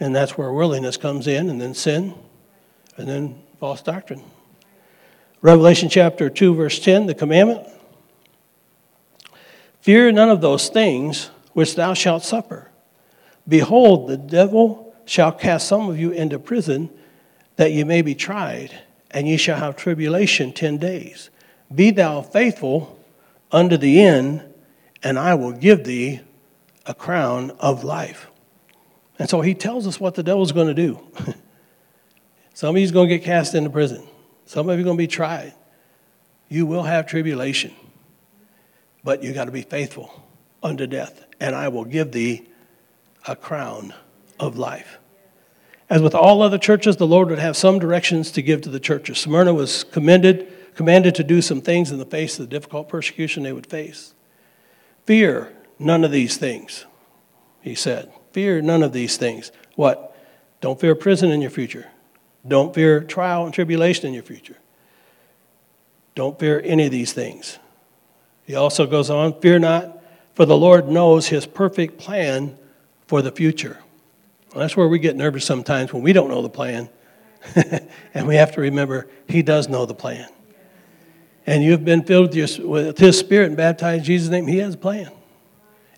[0.00, 2.14] And that's where worldliness comes in, and then sin,
[2.96, 4.22] and then false doctrine.
[5.40, 7.66] Revelation chapter 2, verse 10, the commandment
[9.88, 12.70] Fear none of those things which thou shalt suffer.
[13.48, 16.90] Behold, the devil shall cast some of you into prison,
[17.56, 21.30] that ye may be tried, and ye shall have tribulation ten days.
[21.74, 23.02] Be thou faithful
[23.50, 24.42] unto the end,
[25.02, 26.20] and I will give thee
[26.84, 28.30] a crown of life.
[29.18, 31.00] And so he tells us what the devil's going to do.
[32.52, 34.06] Some of you's going to get cast into prison.
[34.44, 35.54] Some of you are going to be tried.
[36.50, 37.72] You will have tribulation,
[39.04, 40.24] but you got to be faithful
[40.62, 42.48] unto death, and I will give thee
[43.26, 43.94] a crown
[44.38, 44.98] of life.
[45.90, 48.80] As with all other churches, the Lord would have some directions to give to the
[48.80, 49.18] churches.
[49.18, 53.42] Smyrna was commended, commanded to do some things in the face of the difficult persecution
[53.42, 54.14] they would face.
[55.06, 56.84] Fear none of these things,
[57.62, 58.12] he said.
[58.32, 59.50] Fear none of these things.
[59.76, 60.14] What?
[60.60, 61.86] Don't fear prison in your future.
[62.46, 64.56] Don't fear trial and tribulation in your future.
[66.14, 67.58] Don't fear any of these things.
[68.48, 70.02] He also goes on Fear not,
[70.34, 72.56] for the Lord knows his perfect plan
[73.06, 73.78] for the future.
[74.50, 76.88] Well, that's where we get nervous sometimes when we don't know the plan.
[78.14, 80.30] and we have to remember he does know the plan.
[81.46, 84.46] And you've been filled with, your, with his spirit and baptized in Jesus' name.
[84.46, 85.12] He has a plan.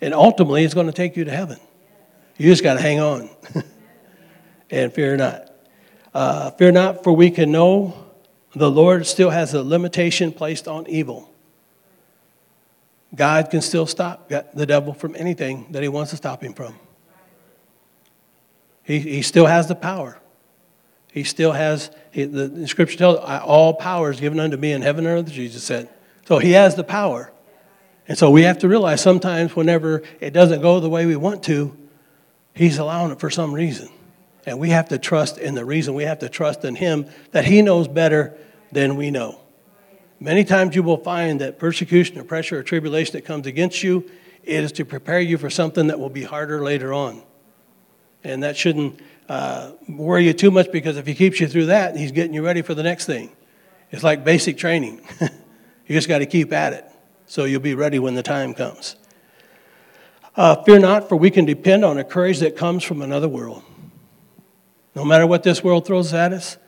[0.01, 1.61] And ultimately, it's going to take you to heaven.
[2.37, 3.31] You just got to hang on
[4.71, 5.55] and fear not.
[6.13, 7.95] Uh, fear not, for we can know
[8.57, 11.30] the Lord still has a limitation placed on evil.
[13.15, 16.75] God can still stop the devil from anything that he wants to stop him from.
[18.85, 20.19] He, he still has the power.
[21.13, 24.83] He still has, he, the, the scripture tells all power is given unto me in
[24.83, 25.89] heaven and earth, Jesus said.
[26.27, 27.33] So he has the power.
[28.07, 31.43] And so we have to realize sometimes whenever it doesn't go the way we want
[31.45, 31.77] to,
[32.55, 33.89] He's allowing it for some reason.
[34.47, 35.95] And we have to trust in the reason.
[35.95, 38.37] We have to trust in Him that He knows better
[38.73, 39.41] than we know.
[40.21, 44.09] Many times you will find that persecution or pressure or tribulation that comes against you,
[44.45, 47.23] it is to prepare you for something that will be harder later on.
[48.23, 49.01] And that shouldn't
[49.31, 52.45] uh, worry you too much because if He keeps you through that, He's getting you
[52.45, 53.31] ready for the next thing.
[53.91, 55.01] It's like basic training.
[55.21, 55.29] you
[55.97, 56.85] just got to keep at it
[57.25, 58.97] so you'll be ready when the time comes.
[60.37, 63.63] Uh, fear not, for we can depend on a courage that comes from another world.
[64.95, 66.59] No matter what this world throws at us,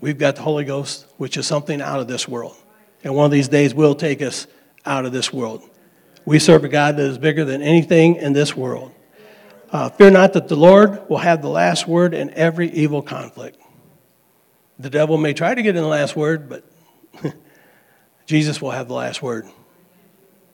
[0.00, 2.56] we've got the Holy Ghost, which is something out of this world.
[3.04, 4.46] And one of these days will take us
[4.84, 5.68] out of this world.
[6.24, 8.92] We serve a God that is bigger than anything in this world.
[9.70, 13.60] Uh, fear not that the Lord will have the last word in every evil conflict.
[14.78, 16.64] The devil may try to get in the last word, but
[18.26, 19.46] Jesus will have the last word.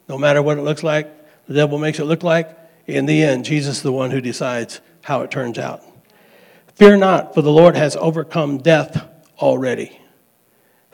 [0.09, 1.11] No matter what it looks like,
[1.47, 2.59] the devil makes it look like.
[2.87, 5.83] In the end, Jesus is the one who decides how it turns out.
[6.75, 9.07] Fear not, for the Lord has overcome death
[9.39, 10.01] already.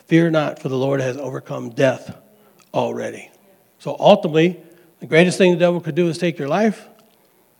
[0.09, 2.17] Fear not, for the Lord has overcome death
[2.73, 3.29] already.
[3.77, 4.59] So ultimately,
[4.99, 6.87] the greatest thing the devil could do is take your life,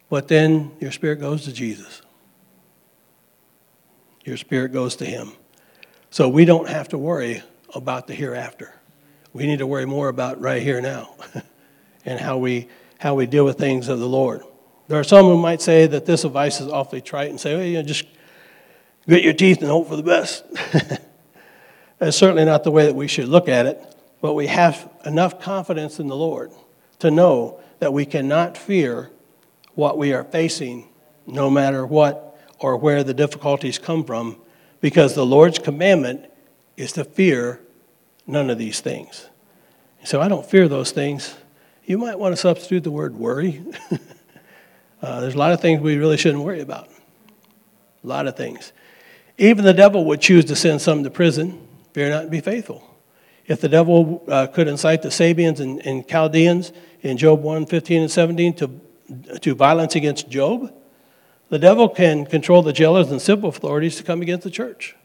[0.10, 2.02] but then your spirit goes to Jesus.
[4.26, 5.34] Your spirit goes to Him.
[6.10, 7.44] So we don't have to worry
[7.76, 8.74] about the hereafter.
[9.32, 11.14] We need to worry more about right here now
[12.04, 14.42] and how we how we deal with things of the Lord.
[14.88, 17.64] There are some who might say that this advice is awfully trite and say, well,
[17.64, 18.06] you know, just
[19.08, 20.44] grit your teeth and hope for the best.
[22.00, 25.40] That's certainly not the way that we should look at it, but we have enough
[25.40, 26.52] confidence in the Lord
[27.00, 29.12] to know that we cannot fear
[29.76, 30.90] what we are facing,
[31.28, 34.38] no matter what or where the difficulties come from,
[34.82, 36.26] because the Lord's commandment
[36.76, 37.62] is to fear
[38.26, 39.28] none of these things.
[40.04, 41.36] So I don't fear those things
[41.90, 43.64] you might want to substitute the word worry.
[45.02, 46.88] uh, there's a lot of things we really shouldn't worry about.
[48.04, 48.74] A lot of things.
[49.40, 51.68] Even the devil would choose to send some to prison.
[51.94, 52.84] Fear not and be faithful.
[53.46, 56.72] If the devil uh, could incite the Sabeans and, and, Chaldeans
[57.02, 58.72] in Job 1 15 and 17 to,
[59.42, 60.72] to violence against Job,
[61.50, 64.96] the devil can control the jailers and civil authorities to come against the church.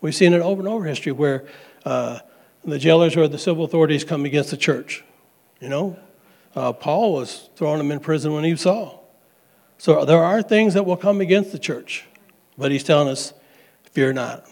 [0.00, 1.44] We've seen it over and over history where
[1.84, 2.20] uh,
[2.64, 5.04] the jailers or the civil authorities come against the church.
[5.60, 5.98] You know,
[6.56, 8.98] uh, Paul was throwing him in prison when he saw.
[9.78, 12.06] So there are things that will come against the church,
[12.56, 13.34] but he's telling us,
[13.90, 14.51] fear not.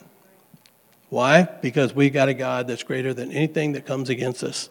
[1.10, 1.42] Why?
[1.42, 4.70] Because we've got a God that's greater than anything that comes against us.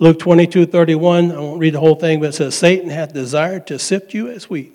[0.00, 3.66] Luke 22 31, I won't read the whole thing, but it says, Satan hath desired
[3.68, 4.74] to sift you as wheat.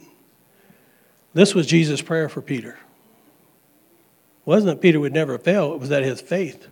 [1.34, 2.72] This was Jesus' prayer for Peter.
[2.72, 6.68] It wasn't that Peter would never fail, it was that his faith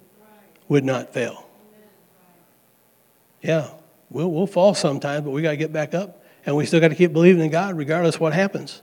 [0.69, 1.45] would not fail.
[3.41, 3.72] Yeah,
[4.11, 6.24] We'll, we'll fall sometimes, but we got to get back up.
[6.45, 8.82] And we still got to keep believing in God regardless what happens.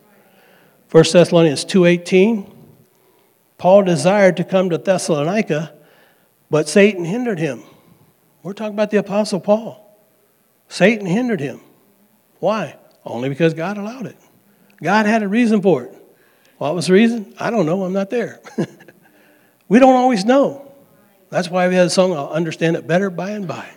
[0.91, 2.51] 1 Thessalonians 2.18,
[3.59, 5.75] Paul desired to come to Thessalonica,
[6.51, 7.63] But Satan hindered him.
[8.43, 9.85] We're talking about the Apostle Paul.
[10.69, 11.61] Satan hindered him.
[12.39, 12.77] Why?
[13.05, 14.17] Only because God allowed it.
[14.83, 15.95] God had a reason for it.
[16.59, 17.35] What was the reason?
[17.39, 17.83] I don't know.
[17.85, 18.41] I'm not there.
[19.69, 20.73] we don't always know.
[21.31, 23.69] That's why we had a song, I'll understand it better by and by.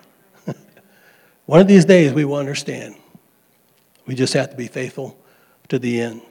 [1.45, 2.95] One of these days we will understand.
[4.05, 5.17] We just have to be faithful
[5.69, 6.21] to the end.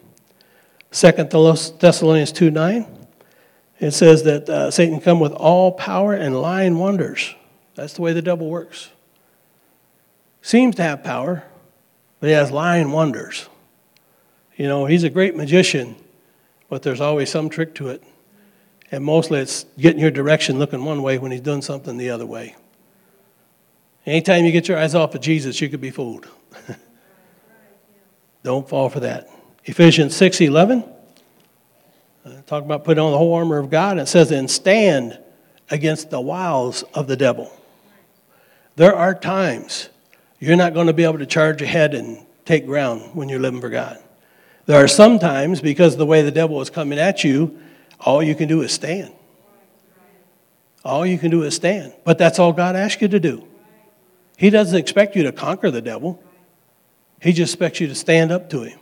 [0.90, 2.99] Second Thessalonians 2 9,
[3.80, 7.34] it says that uh, Satan come with all power and lying wonders.
[7.74, 8.90] That's the way the devil works.
[10.42, 11.44] Seems to have power,
[12.20, 13.48] but he has lying wonders.
[14.56, 15.96] You know, he's a great magician,
[16.68, 18.02] but there's always some trick to it.
[18.92, 22.26] And mostly it's getting your direction looking one way when he's doing something the other
[22.26, 22.56] way.
[24.04, 26.28] Anytime you get your eyes off of Jesus, you could be fooled.
[28.42, 29.30] Don't fall for that.
[29.64, 30.84] Ephesians 6 11.
[32.24, 33.98] Uh, talk about putting on the whole armor of God.
[33.98, 35.18] It says, and stand
[35.70, 37.50] against the wiles of the devil.
[38.76, 39.88] There are times
[40.38, 43.60] you're not going to be able to charge ahead and take ground when you're living
[43.60, 44.02] for God.
[44.66, 47.58] There are some times, because of the way the devil is coming at you,
[47.98, 49.12] all you can do is stand.
[50.84, 51.94] All you can do is stand.
[52.04, 53.46] But that's all God asks you to do.
[54.36, 56.22] He doesn't expect you to conquer the devil.
[57.20, 58.78] He just expects you to stand up to him.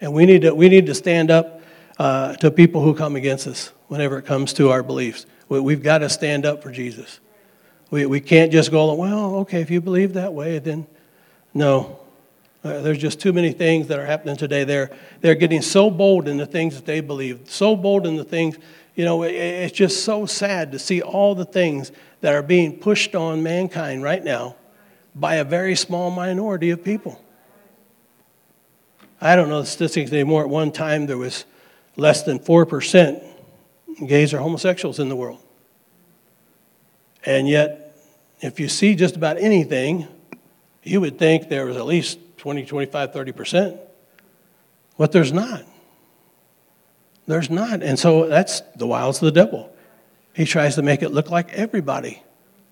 [0.00, 1.57] And we need to, we need to stand up
[1.98, 5.26] uh, to people who come against us whenever it comes to our beliefs.
[5.48, 7.20] We, have got to stand up for Jesus.
[7.90, 10.86] We, we can't just go, well, okay, if you believe that way, then
[11.54, 11.98] no.
[12.62, 14.64] Uh, there's just too many things that are happening today.
[14.64, 14.90] They're,
[15.20, 18.58] they're getting so bold in the things that they believe, so bold in the things,
[18.94, 22.78] you know, it, it's just so sad to see all the things that are being
[22.78, 24.56] pushed on mankind right now
[25.14, 27.24] by a very small minority of people.
[29.20, 30.42] I don't know the statistics anymore.
[30.42, 31.44] At one time, there was
[31.98, 33.22] less than 4%
[34.06, 35.40] gays or homosexuals in the world.
[37.26, 37.96] And yet,
[38.40, 40.06] if you see just about anything,
[40.84, 43.78] you would think there was at least 20, 25, 30%.
[44.96, 45.64] But there's not.
[47.26, 47.82] There's not.
[47.82, 49.74] And so that's the wiles of the devil.
[50.32, 52.22] He tries to make it look like everybody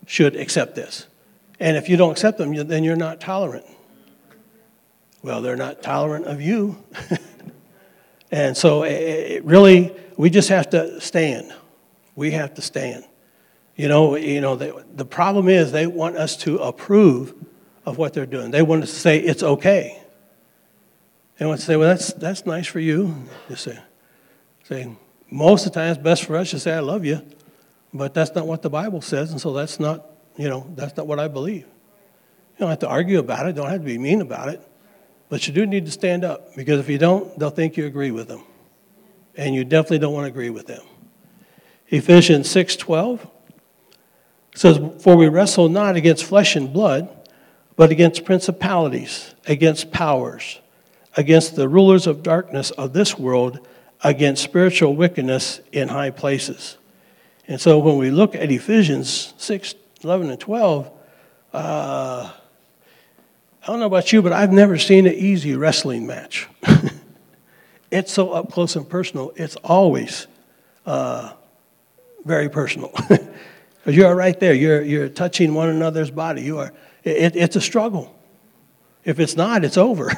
[0.07, 1.07] should accept this.
[1.59, 3.67] And if you don't accept them, then you're not tolerant.
[5.23, 6.83] Well, they're not tolerant of you.
[8.37, 11.55] and so it really, we just have to stand.
[12.17, 13.07] We have to stand.
[13.77, 17.35] You know, you know the, the problem is they want us to approve
[17.87, 18.51] of what they're doing.
[18.51, 20.03] They want us to say it's okay.
[21.39, 23.15] They want to say, well, that's, that's nice for you.
[23.49, 23.79] You say,
[24.65, 24.95] say,
[25.31, 27.23] most of the time it's best for us to say, I love you.
[27.95, 30.05] But that's not what the Bible says, and so that's not,
[30.37, 31.63] you know, that's not what I believe.
[31.63, 34.61] You don't have to argue about it, don't have to be mean about it.
[35.29, 38.11] But you do need to stand up because if you don't, they'll think you agree
[38.11, 38.43] with them.
[39.37, 40.83] And you definitely don't want to agree with them.
[41.89, 43.29] Ephesians 6:12
[44.55, 47.09] says, For we wrestle not against flesh and blood,
[47.77, 50.61] but against principalities, against powers,
[51.17, 53.67] against the rulers of darkness of this world,
[54.03, 56.79] against spiritual wickedness in high places.
[57.49, 60.91] And so when we look at Ephesians 6, 11, and 12,
[61.53, 62.33] uh,
[63.67, 66.47] I don't know about you, but I've never seen an easy wrestling match.
[67.91, 70.29] it's so up close and personal, it's always
[70.87, 71.33] uh,
[72.25, 72.95] very personal.
[73.87, 74.53] Because you're right there.
[74.53, 76.43] You're, you're touching one another's body.
[76.43, 76.73] You are,
[77.05, 78.13] it, it's a struggle.
[79.05, 80.11] If it's not, it's over.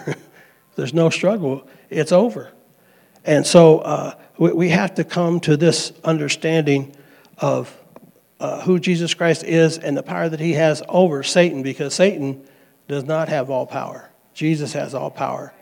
[0.76, 2.50] there's no struggle, it's over.
[3.26, 6.96] And so uh, we, we, have to come to this understanding
[7.36, 7.76] of
[8.40, 12.48] uh, who Jesus Christ is and the power that he has over Satan because Satan
[12.88, 14.10] does not have all power.
[14.34, 15.52] Jesus has all power.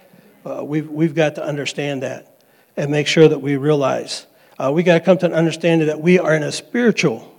[0.44, 2.40] Uh, we've, we've got to understand that
[2.76, 4.26] and make sure that we realize.
[4.58, 7.32] Uh, we got to come to an understanding that we are in a spiritual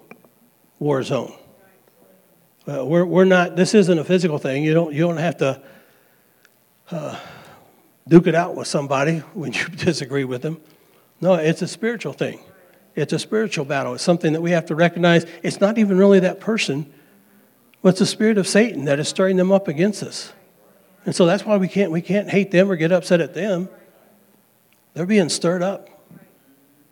[0.77, 1.33] war zone.
[2.67, 4.63] Uh, we're, we're not, this isn't a physical thing.
[4.63, 5.61] You don't, you don't have to
[6.91, 7.19] uh,
[8.07, 10.59] duke it out with somebody when you disagree with them.
[11.21, 12.41] No, it's a spiritual thing.
[12.95, 13.93] It's a spiritual battle.
[13.93, 15.25] It's something that we have to recognize.
[15.43, 16.91] It's not even really that person,
[17.87, 20.33] but it's the spirit of Satan that is stirring them up against us.
[21.05, 23.69] And so that's why we can't, we can't hate them or get upset at them.
[24.93, 25.87] They're being stirred up,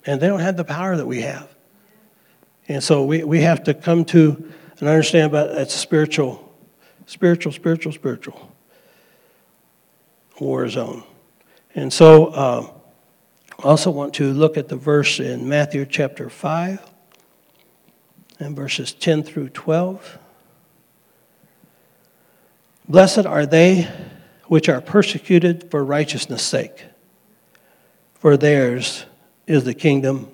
[0.05, 1.53] and they don't have the power that we have.
[2.69, 6.57] And so we, we have to come to and understand about it's spiritual,
[7.07, 8.55] spiritual, spiritual, spiritual
[10.39, 11.03] war zone.
[11.75, 12.71] And so uh,
[13.59, 16.79] I also want to look at the verse in Matthew chapter 5
[18.39, 20.19] and verses 10 through 12.
[22.87, 23.89] Blessed are they
[24.45, 26.85] which are persecuted for righteousness' sake,
[28.13, 29.05] for theirs
[29.47, 30.29] is the kingdom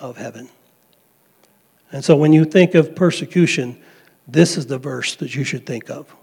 [0.00, 0.48] of heaven.
[1.92, 3.80] And so when you think of persecution,
[4.26, 6.14] this is the verse that you should think of.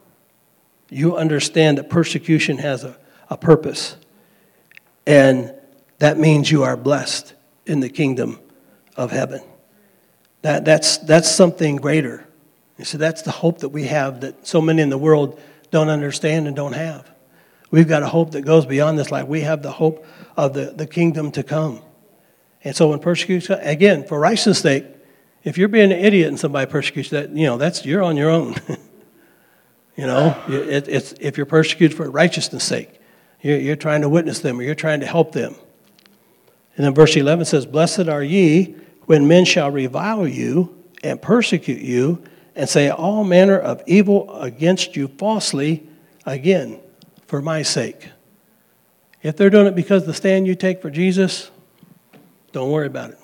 [0.90, 2.98] You understand that persecution has a,
[3.30, 3.96] a purpose,
[5.08, 5.54] and
[6.00, 7.34] that means you are blessed
[7.66, 8.40] in the kingdom
[8.98, 9.42] of heaven.
[10.42, 12.28] That, that's, that's something greater.
[12.78, 15.40] You see, that's the hope that we have that so many in the world
[15.72, 17.10] don't understand and don't have.
[17.72, 19.28] We've got a hope that goes beyond this life.
[19.28, 20.06] We have the hope
[20.36, 21.82] of the, the kingdom to come.
[22.64, 24.86] And so when persecution, again, for righteousness' sake,
[25.44, 28.30] if you're being an idiot and somebody persecutes that, you know, that's, you're on your
[28.30, 28.56] own.
[29.96, 33.00] you know, it, it's, if you're persecuted for righteousness' sake,
[33.42, 35.56] you're, you're trying to witness them or you're trying to help them.
[36.76, 41.82] And then verse 11 says, Blessed are ye when men shall revile you and persecute
[41.82, 42.24] you
[42.56, 45.88] and say all manner of evil against you falsely,
[46.26, 46.80] again,
[47.28, 48.10] for my sake.
[49.24, 51.52] If they're doing it because the stand you take for Jesus,
[52.52, 53.20] don't worry about it.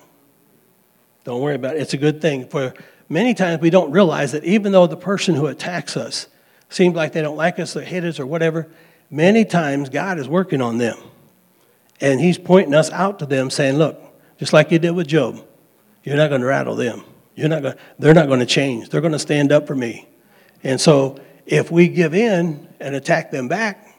[1.24, 1.82] Don't worry about it.
[1.82, 2.48] It's a good thing.
[2.48, 2.72] For
[3.08, 6.28] many times we don't realize that even though the person who attacks us
[6.70, 8.68] seems like they don't like us, they hate us, or whatever,
[9.10, 10.96] many times God is working on them.
[12.00, 14.00] And He's pointing us out to them, saying, Look,
[14.38, 15.44] just like you did with Job,
[16.04, 17.04] you're not going to rattle them.
[17.38, 18.88] You're not going, they're not going to change.
[18.88, 20.08] They're going to stand up for me.
[20.64, 23.96] And so if we give in and attack them back,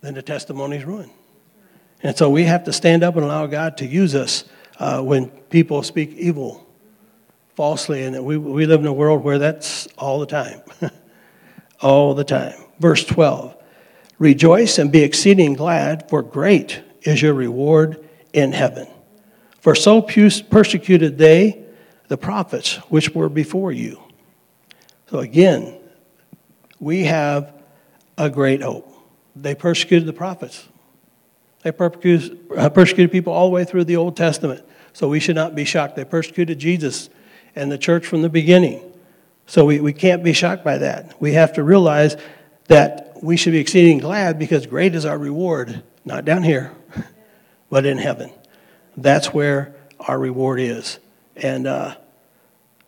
[0.00, 1.10] then the testimony's ruined.
[2.04, 4.44] And so we have to stand up and allow God to use us
[4.78, 6.64] uh, when people speak evil
[7.56, 8.04] falsely.
[8.04, 10.62] And we, we live in a world where that's all the time.
[11.80, 12.54] all the time.
[12.78, 13.56] Verse 12
[14.20, 18.86] Rejoice and be exceeding glad, for great is your reward in heaven.
[19.60, 21.64] For so persecuted they
[22.10, 24.02] the prophets which were before you.
[25.10, 25.76] So again,
[26.80, 27.54] we have
[28.18, 28.92] a great hope.
[29.36, 30.66] They persecuted the prophets.
[31.62, 34.64] They persecuted, uh, persecuted people all the way through the Old Testament.
[34.92, 35.94] So we should not be shocked.
[35.94, 37.10] They persecuted Jesus
[37.54, 38.82] and the church from the beginning.
[39.46, 41.14] So we, we can't be shocked by that.
[41.20, 42.16] We have to realize
[42.66, 46.72] that we should be exceeding glad because great is our reward, not down here,
[47.70, 48.32] but in heaven.
[48.96, 50.98] That's where our reward is.
[51.42, 51.96] And uh,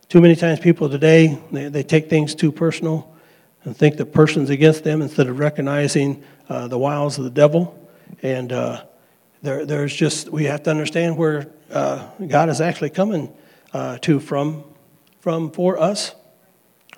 [0.09, 3.15] too many times people today, they, they take things too personal
[3.65, 7.79] and think the person's against them instead of recognizing uh, the wiles of the devil.
[8.23, 8.85] And uh,
[9.41, 13.33] there, there's just, we have to understand where uh, God is actually coming
[13.73, 14.65] uh, to from,
[15.21, 16.15] from for us.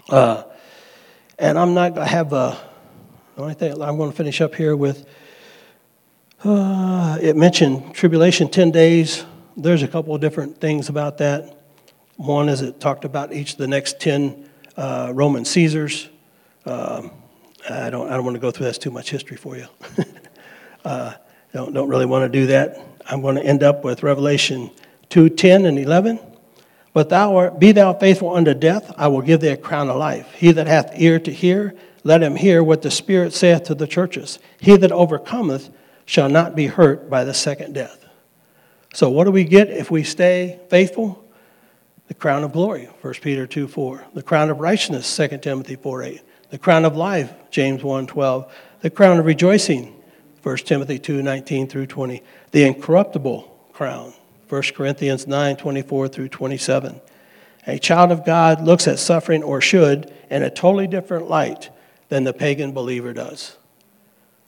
[0.09, 0.43] Uh,
[1.39, 2.59] and I'm not going to have a,
[3.37, 5.07] the only thing I'm going to finish up here with,
[6.43, 9.25] uh, it mentioned tribulation 10 days.
[9.57, 11.57] There's a couple of different things about that.
[12.17, 16.09] One is it talked about each of the next 10 uh, Roman Caesars.
[16.67, 17.13] Um,
[17.69, 19.67] I, don't, I don't want to go through that's too much history for you.
[20.85, 21.15] uh,
[21.53, 22.85] don't, don't really want to do that.
[23.07, 24.73] I'm going to end up with Revelation
[25.11, 26.19] 2 10 and 11.
[26.93, 29.97] But thou art, be thou faithful unto death, I will give thee a crown of
[29.97, 30.33] life.
[30.33, 33.87] He that hath ear to hear, let him hear what the Spirit saith to the
[33.87, 34.41] churches.
[34.61, 35.71] He that overcometh
[36.07, 38.04] shall not be hurt by the second death.
[38.95, 41.21] So, what do we get if we stay faithful?
[42.07, 44.05] The crown of glory, 1 Peter 2 4.
[44.15, 46.23] The crown of righteousness, 2 Timothy 4 8.
[46.51, 48.55] The crown of life, James 1 12.
[48.83, 50.01] The crown of rejoicing,
[50.45, 52.23] 1 Timothy 2 19 through 20.
[52.53, 54.15] The incorruptible crown,
[54.49, 57.01] 1 Corinthians 9 24 through 27.
[57.67, 61.69] A child of God looks at suffering, or should, in a totally different light
[62.11, 63.57] than the pagan believer does.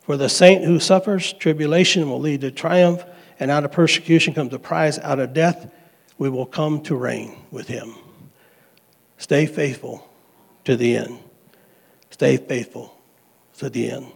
[0.03, 3.05] For the saint who suffers, tribulation will lead to triumph,
[3.39, 5.71] and out of persecution comes a prize, out of death,
[6.19, 7.95] we will come to reign with him.
[9.19, 10.09] Stay faithful
[10.65, 11.19] to the end.
[12.11, 12.97] Stay faithful
[13.59, 14.13] to the end.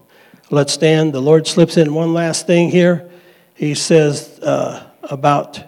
[0.51, 1.13] Let's stand.
[1.13, 3.09] The Lord slips in one last thing here.
[3.55, 5.61] He says uh, about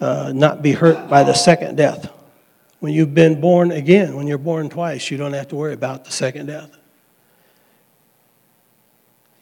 [0.00, 2.10] uh, not be hurt by the second death.
[2.80, 6.04] When you've been born again, when you're born twice, you don't have to worry about
[6.04, 6.76] the second death.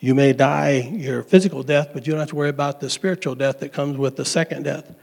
[0.00, 3.34] You may die your physical death, but you don't have to worry about the spiritual
[3.34, 4.94] death that comes with the second death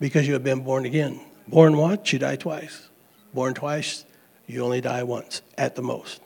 [0.00, 1.20] because you have been born again.
[1.46, 2.88] Born once, you die twice.
[3.34, 4.06] Born twice,
[4.46, 6.22] you only die once at the most.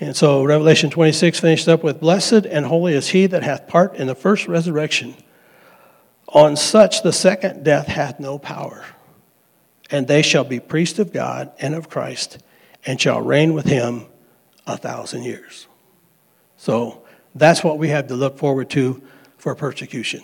[0.00, 3.94] And so Revelation 26 finished up with Blessed and holy is he that hath part
[3.94, 5.14] in the first resurrection.
[6.28, 8.84] On such the second death hath no power.
[9.92, 12.38] And they shall be priests of God and of Christ,
[12.84, 14.06] and shall reign with him
[14.66, 15.68] a thousand years.
[16.56, 17.01] So
[17.34, 19.02] that's what we have to look forward to
[19.38, 20.22] for persecution.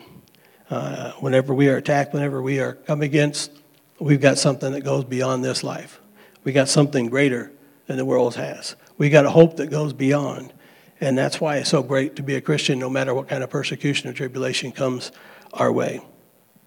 [0.70, 3.50] Uh, whenever we are attacked, whenever we are come against,
[3.98, 6.00] we've got something that goes beyond this life.
[6.44, 7.50] We got something greater
[7.86, 8.76] than the world has.
[8.98, 10.52] We got a hope that goes beyond.
[11.00, 13.50] And that's why it's so great to be a Christian, no matter what kind of
[13.50, 15.12] persecution or tribulation comes
[15.52, 16.00] our way.